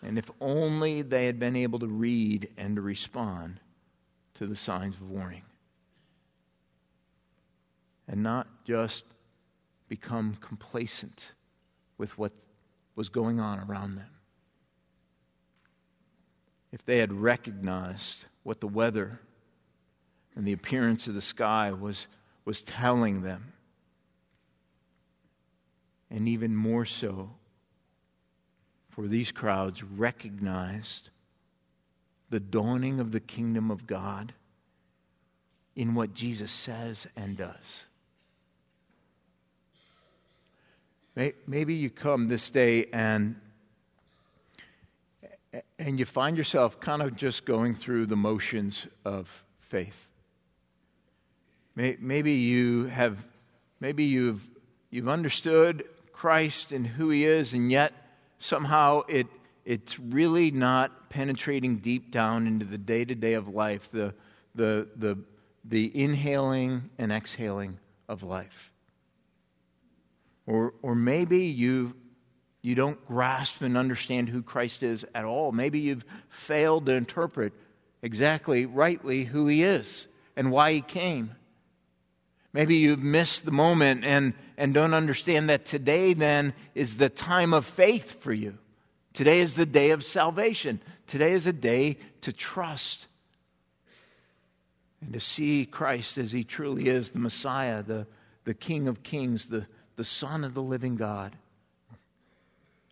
And 0.04 0.18
if 0.18 0.30
only 0.40 1.00
they 1.00 1.24
had 1.26 1.40
been 1.40 1.56
able 1.56 1.78
to 1.78 1.86
read 1.86 2.50
and 2.58 2.76
to 2.76 2.82
respond 2.82 3.58
to 4.34 4.46
the 4.46 4.54
signs 4.54 4.96
of 4.96 5.10
warning 5.10 5.42
and 8.06 8.22
not 8.22 8.46
just 8.66 9.06
become 9.88 10.34
complacent 10.40 11.32
with 11.96 12.18
what 12.18 12.32
was 12.94 13.08
going 13.08 13.40
on 13.40 13.60
around 13.60 13.96
them. 13.96 14.10
If 16.70 16.84
they 16.84 16.98
had 16.98 17.12
recognized 17.12 18.26
what 18.42 18.60
the 18.60 18.68
weather 18.68 19.20
and 20.36 20.46
the 20.46 20.52
appearance 20.52 21.06
of 21.06 21.14
the 21.14 21.22
sky 21.22 21.72
was, 21.72 22.08
was 22.44 22.62
telling 22.62 23.22
them, 23.22 23.52
and 26.10 26.28
even 26.28 26.54
more 26.54 26.84
so, 26.84 27.30
for 28.94 29.08
these 29.08 29.32
crowds 29.32 29.82
recognized 29.82 31.10
the 32.30 32.38
dawning 32.38 33.00
of 33.00 33.10
the 33.10 33.18
kingdom 33.18 33.72
of 33.72 33.88
God 33.88 34.32
in 35.74 35.96
what 35.96 36.14
Jesus 36.14 36.52
says 36.52 37.08
and 37.16 37.36
does. 37.36 37.86
Maybe 41.46 41.74
you 41.74 41.90
come 41.90 42.28
this 42.28 42.50
day 42.50 42.86
and 42.92 43.34
and 45.78 45.98
you 45.98 46.04
find 46.04 46.36
yourself 46.36 46.78
kind 46.78 47.02
of 47.02 47.16
just 47.16 47.44
going 47.44 47.74
through 47.74 48.06
the 48.06 48.16
motions 48.16 48.86
of 49.04 49.44
faith. 49.60 50.10
Maybe 51.74 52.32
you 52.32 52.86
have 52.86 53.24
maybe 53.80 54.04
you've 54.04 54.48
you've 54.90 55.08
understood 55.08 55.84
Christ 56.12 56.70
and 56.70 56.86
who 56.86 57.10
he 57.10 57.24
is 57.24 57.52
and 57.52 57.72
yet 57.72 57.92
somehow 58.44 59.02
it 59.08 59.26
it's 59.64 59.98
really 59.98 60.50
not 60.50 61.08
penetrating 61.08 61.76
deep 61.76 62.10
down 62.10 62.46
into 62.46 62.66
the 62.66 62.76
day-to-day 62.76 63.32
of 63.32 63.48
life, 63.48 63.90
the 63.90 64.14
the 64.54 64.88
the 64.96 65.18
the 65.64 65.90
inhaling 65.98 66.90
and 66.98 67.10
exhaling 67.10 67.78
of 68.08 68.22
life. 68.22 68.70
Or, 70.46 70.74
or 70.82 70.94
maybe 70.94 71.46
you, 71.46 71.94
you 72.60 72.74
don't 72.74 73.02
grasp 73.06 73.62
and 73.62 73.78
understand 73.78 74.28
who 74.28 74.42
Christ 74.42 74.82
is 74.82 75.06
at 75.14 75.24
all. 75.24 75.52
Maybe 75.52 75.80
you've 75.80 76.04
failed 76.28 76.84
to 76.84 76.92
interpret 76.92 77.54
exactly, 78.02 78.66
rightly, 78.66 79.24
who 79.24 79.46
he 79.46 79.62
is 79.62 80.06
and 80.36 80.52
why 80.52 80.74
he 80.74 80.80
came. 80.82 81.34
Maybe 82.54 82.76
you've 82.76 83.02
missed 83.02 83.44
the 83.44 83.50
moment 83.50 84.04
and, 84.04 84.32
and 84.56 84.72
don't 84.72 84.94
understand 84.94 85.50
that 85.50 85.64
today, 85.64 86.14
then, 86.14 86.54
is 86.76 86.96
the 86.96 87.08
time 87.08 87.52
of 87.52 87.66
faith 87.66 88.22
for 88.22 88.32
you. 88.32 88.56
Today 89.12 89.40
is 89.40 89.54
the 89.54 89.66
day 89.66 89.90
of 89.90 90.04
salvation. 90.04 90.80
Today 91.08 91.32
is 91.32 91.46
a 91.46 91.52
day 91.52 91.98
to 92.22 92.32
trust 92.32 93.08
and 95.00 95.12
to 95.12 95.20
see 95.20 95.66
Christ 95.66 96.16
as 96.16 96.30
he 96.30 96.44
truly 96.44 96.88
is 96.88 97.10
the 97.10 97.18
Messiah, 97.18 97.82
the, 97.82 98.06
the 98.44 98.54
King 98.54 98.86
of 98.86 99.02
Kings, 99.02 99.46
the, 99.46 99.66
the 99.96 100.04
Son 100.04 100.44
of 100.44 100.54
the 100.54 100.62
living 100.62 100.94
God, 100.94 101.36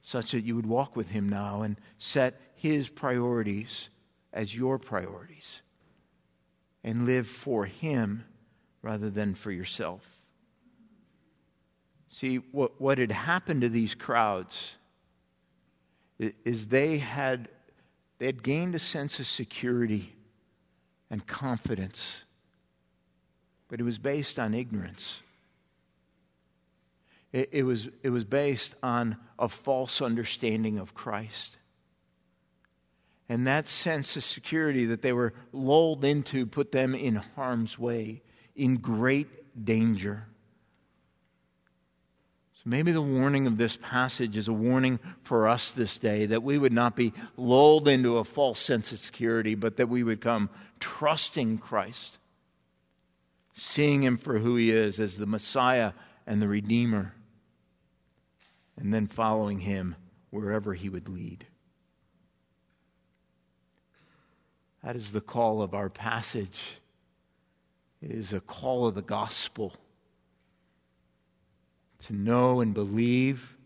such 0.02 0.32
that 0.32 0.42
you 0.42 0.56
would 0.56 0.66
walk 0.66 0.96
with 0.96 1.08
him 1.08 1.28
now 1.28 1.62
and 1.62 1.76
set 1.98 2.40
his 2.56 2.88
priorities 2.88 3.88
as 4.32 4.54
your 4.56 4.78
priorities 4.78 5.60
and 6.82 7.06
live 7.06 7.28
for 7.28 7.64
him 7.64 8.24
rather 8.82 9.10
than 9.10 9.34
for 9.34 9.50
yourself. 9.50 10.02
See, 12.08 12.36
what, 12.36 12.80
what 12.80 12.98
had 12.98 13.12
happened 13.12 13.62
to 13.62 13.68
these 13.68 13.94
crowds 13.94 14.76
is 16.18 16.66
they 16.66 16.98
had, 16.98 17.48
they 18.18 18.26
had 18.26 18.42
gained 18.42 18.74
a 18.74 18.78
sense 18.78 19.18
of 19.18 19.26
security 19.26 20.12
and 21.10 21.26
confidence, 21.26 22.22
but 23.68 23.80
it 23.80 23.84
was 23.84 23.98
based 23.98 24.38
on 24.38 24.52
ignorance. 24.52 25.20
It, 27.32 27.48
it, 27.52 27.62
was, 27.62 27.88
it 28.02 28.10
was 28.10 28.24
based 28.24 28.74
on 28.82 29.16
a 29.38 29.48
false 29.48 30.02
understanding 30.02 30.78
of 30.78 30.94
Christ. 30.94 31.56
And 33.28 33.46
that 33.46 33.66
sense 33.66 34.16
of 34.16 34.24
security 34.24 34.84
that 34.86 35.00
they 35.00 35.14
were 35.14 35.32
lulled 35.52 36.04
into 36.04 36.44
put 36.44 36.72
them 36.72 36.94
in 36.94 37.16
harm's 37.16 37.78
way, 37.78 38.20
in 38.54 38.76
great 38.76 39.64
danger. 39.64 40.26
So 42.54 42.62
maybe 42.70 42.92
the 42.92 43.02
warning 43.02 43.46
of 43.46 43.56
this 43.56 43.76
passage 43.76 44.36
is 44.36 44.48
a 44.48 44.52
warning 44.52 45.00
for 45.22 45.48
us 45.48 45.70
this 45.70 45.98
day 45.98 46.26
that 46.26 46.42
we 46.42 46.58
would 46.58 46.72
not 46.72 46.94
be 46.94 47.12
lulled 47.36 47.88
into 47.88 48.18
a 48.18 48.24
false 48.24 48.60
sense 48.60 48.92
of 48.92 48.98
security, 48.98 49.54
but 49.54 49.76
that 49.78 49.88
we 49.88 50.02
would 50.02 50.20
come 50.20 50.48
trusting 50.78 51.58
Christ, 51.58 52.18
seeing 53.54 54.02
Him 54.02 54.16
for 54.16 54.38
who 54.38 54.56
He 54.56 54.70
is 54.70 55.00
as 55.00 55.16
the 55.16 55.26
Messiah 55.26 55.92
and 56.26 56.40
the 56.40 56.48
Redeemer 56.48 57.14
and 58.76 58.92
then 58.92 59.06
following 59.06 59.60
him 59.60 59.94
wherever 60.30 60.74
he 60.74 60.88
would 60.88 61.08
lead. 61.08 61.46
That 64.82 64.96
is 64.96 65.12
the 65.12 65.20
call 65.20 65.62
of 65.62 65.74
our 65.74 65.88
passage. 65.88 66.60
It 68.02 68.10
is 68.10 68.32
a 68.32 68.40
call 68.40 68.86
of 68.86 68.96
the 68.96 69.02
gospel 69.02 69.74
to 72.00 72.12
know 72.12 72.60
and 72.60 72.74
believe, 72.74 73.56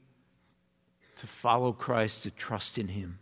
to 1.21 1.27
follow 1.27 1.73
Christ, 1.73 2.25
to 2.25 2.31
trust 2.31 2.77
in 2.77 2.89
him. 2.89 3.19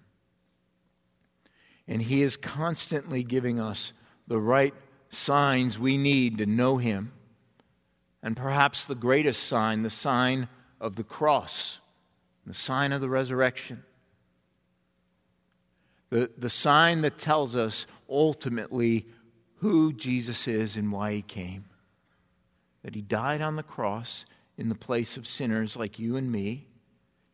And 1.87 2.03
he 2.03 2.23
is 2.23 2.37
constantly 2.37 3.23
giving 3.23 3.61
us 3.61 3.93
the 4.27 4.41
right 4.41 4.75
signs 5.11 5.79
we 5.79 5.97
need 5.97 6.39
to 6.39 6.47
know 6.47 6.79
him. 6.79 7.13
And 8.21 8.37
perhaps 8.37 8.85
the 8.85 8.97
greatest 8.97 9.45
sign, 9.45 9.83
the 9.83 9.91
sign 9.91 10.49
of 10.81 10.97
the 10.97 11.05
cross, 11.05 11.79
the 12.45 12.55
sign 12.55 12.91
of 12.91 13.01
the 13.01 13.09
resurrection. 13.09 13.85
The, 16.11 16.31
the 16.37 16.51
sign 16.51 17.03
that 17.03 17.19
tells 17.19 17.55
us 17.55 17.87
ultimately 18.09 19.07
who 19.65 19.95
Jesus 19.95 20.47
is 20.47 20.77
and 20.77 20.93
why 20.93 21.15
he 21.15 21.23
came. 21.23 21.65
That 22.83 22.95
he 22.95 23.01
died 23.01 23.41
on 23.41 23.57
the 23.57 23.63
cross 23.63 24.27
in 24.59 24.69
the 24.69 24.75
place 24.75 25.17
of 25.17 25.27
sinners 25.27 25.75
like 25.75 25.99
you 25.99 26.17
and 26.17 26.31
me, 26.31 26.67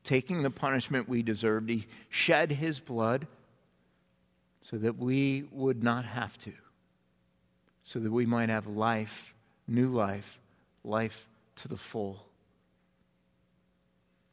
taking 0.05 0.43
the 0.43 0.51
punishment 0.51 1.09
we 1.09 1.25
deserved. 1.25 1.69
He 1.69 1.89
shed 2.09 2.53
his 2.53 2.79
blood 2.79 3.27
so 4.61 4.77
that 4.77 4.97
we 4.97 5.49
would 5.51 5.83
not 5.83 6.05
have 6.05 6.39
to, 6.39 6.53
so 7.83 7.99
that 7.99 8.13
we 8.13 8.27
might 8.27 8.49
have 8.49 8.69
life, 8.69 9.35
new 9.67 9.89
life, 9.89 10.39
life 10.85 11.27
to 11.57 11.67
the 11.67 11.77
full. 11.77 12.25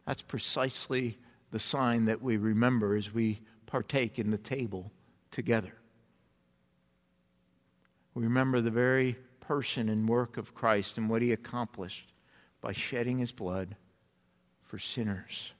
That's 0.05 0.21
precisely 0.21 1.17
the 1.49 1.59
sign 1.59 2.05
that 2.05 2.21
we 2.21 2.37
remember 2.37 2.95
as 2.95 3.11
we 3.11 3.39
partake 3.65 4.19
in 4.19 4.29
the 4.29 4.37
table 4.37 4.91
together. 5.31 5.76
We 8.17 8.23
remember 8.23 8.61
the 8.61 8.71
very 8.71 9.15
person 9.41 9.89
and 9.89 10.09
work 10.09 10.37
of 10.37 10.55
Christ 10.55 10.97
and 10.97 11.07
what 11.07 11.21
he 11.21 11.33
accomplished 11.33 12.13
by 12.61 12.71
shedding 12.71 13.19
his 13.19 13.31
blood 13.31 13.75
for 14.63 14.79
sinners. 14.79 15.51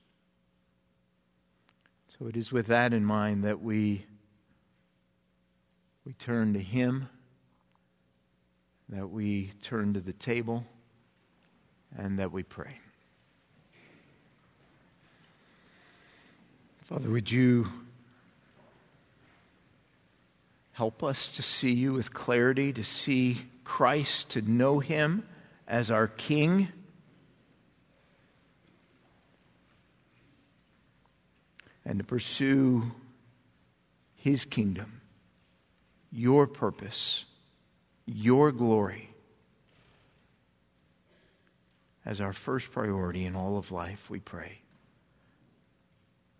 So 2.07 2.25
it 2.25 2.35
is 2.35 2.51
with 2.51 2.65
that 2.65 2.95
in 2.95 3.05
mind 3.05 3.43
that 3.43 3.61
we, 3.61 4.07
we 6.03 6.13
turn 6.13 6.53
to 6.53 6.59
him, 6.59 7.07
that 8.89 9.07
we 9.07 9.51
turn 9.61 9.93
to 9.93 10.01
the 10.01 10.13
table 10.13 10.65
and 11.95 12.17
that 12.17 12.31
we 12.31 12.41
pray. 12.41 12.79
Father, 16.85 17.11
would 17.11 17.29
you 17.29 17.67
help 20.77 21.03
us 21.03 21.35
to 21.35 21.41
see 21.41 21.71
you 21.71 21.91
with 21.91 22.13
clarity, 22.13 22.71
to 22.71 22.83
see 22.83 23.35
Christ, 23.63 24.29
to 24.29 24.43
know 24.43 24.77
him 24.77 25.27
as 25.67 25.89
our 25.89 26.05
King? 26.05 26.67
And 31.83 31.97
to 31.97 32.05
pursue 32.05 32.91
his 34.17 34.45
kingdom, 34.45 35.01
your 36.11 36.45
purpose, 36.45 37.25
your 38.05 38.51
glory 38.51 39.09
as 42.05 42.21
our 42.21 42.33
first 42.33 42.71
priority 42.71 43.25
in 43.25 43.35
all 43.35 43.57
of 43.57 43.71
life, 43.71 44.11
we 44.11 44.19
pray. 44.19 44.59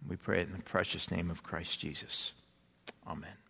We 0.08 0.16
pray 0.16 0.42
it 0.42 0.48
in 0.48 0.56
the 0.56 0.64
precious 0.64 1.10
name 1.10 1.32
of 1.32 1.42
Christ 1.42 1.80
Jesus. 1.80 2.34
Amen. 3.08 3.47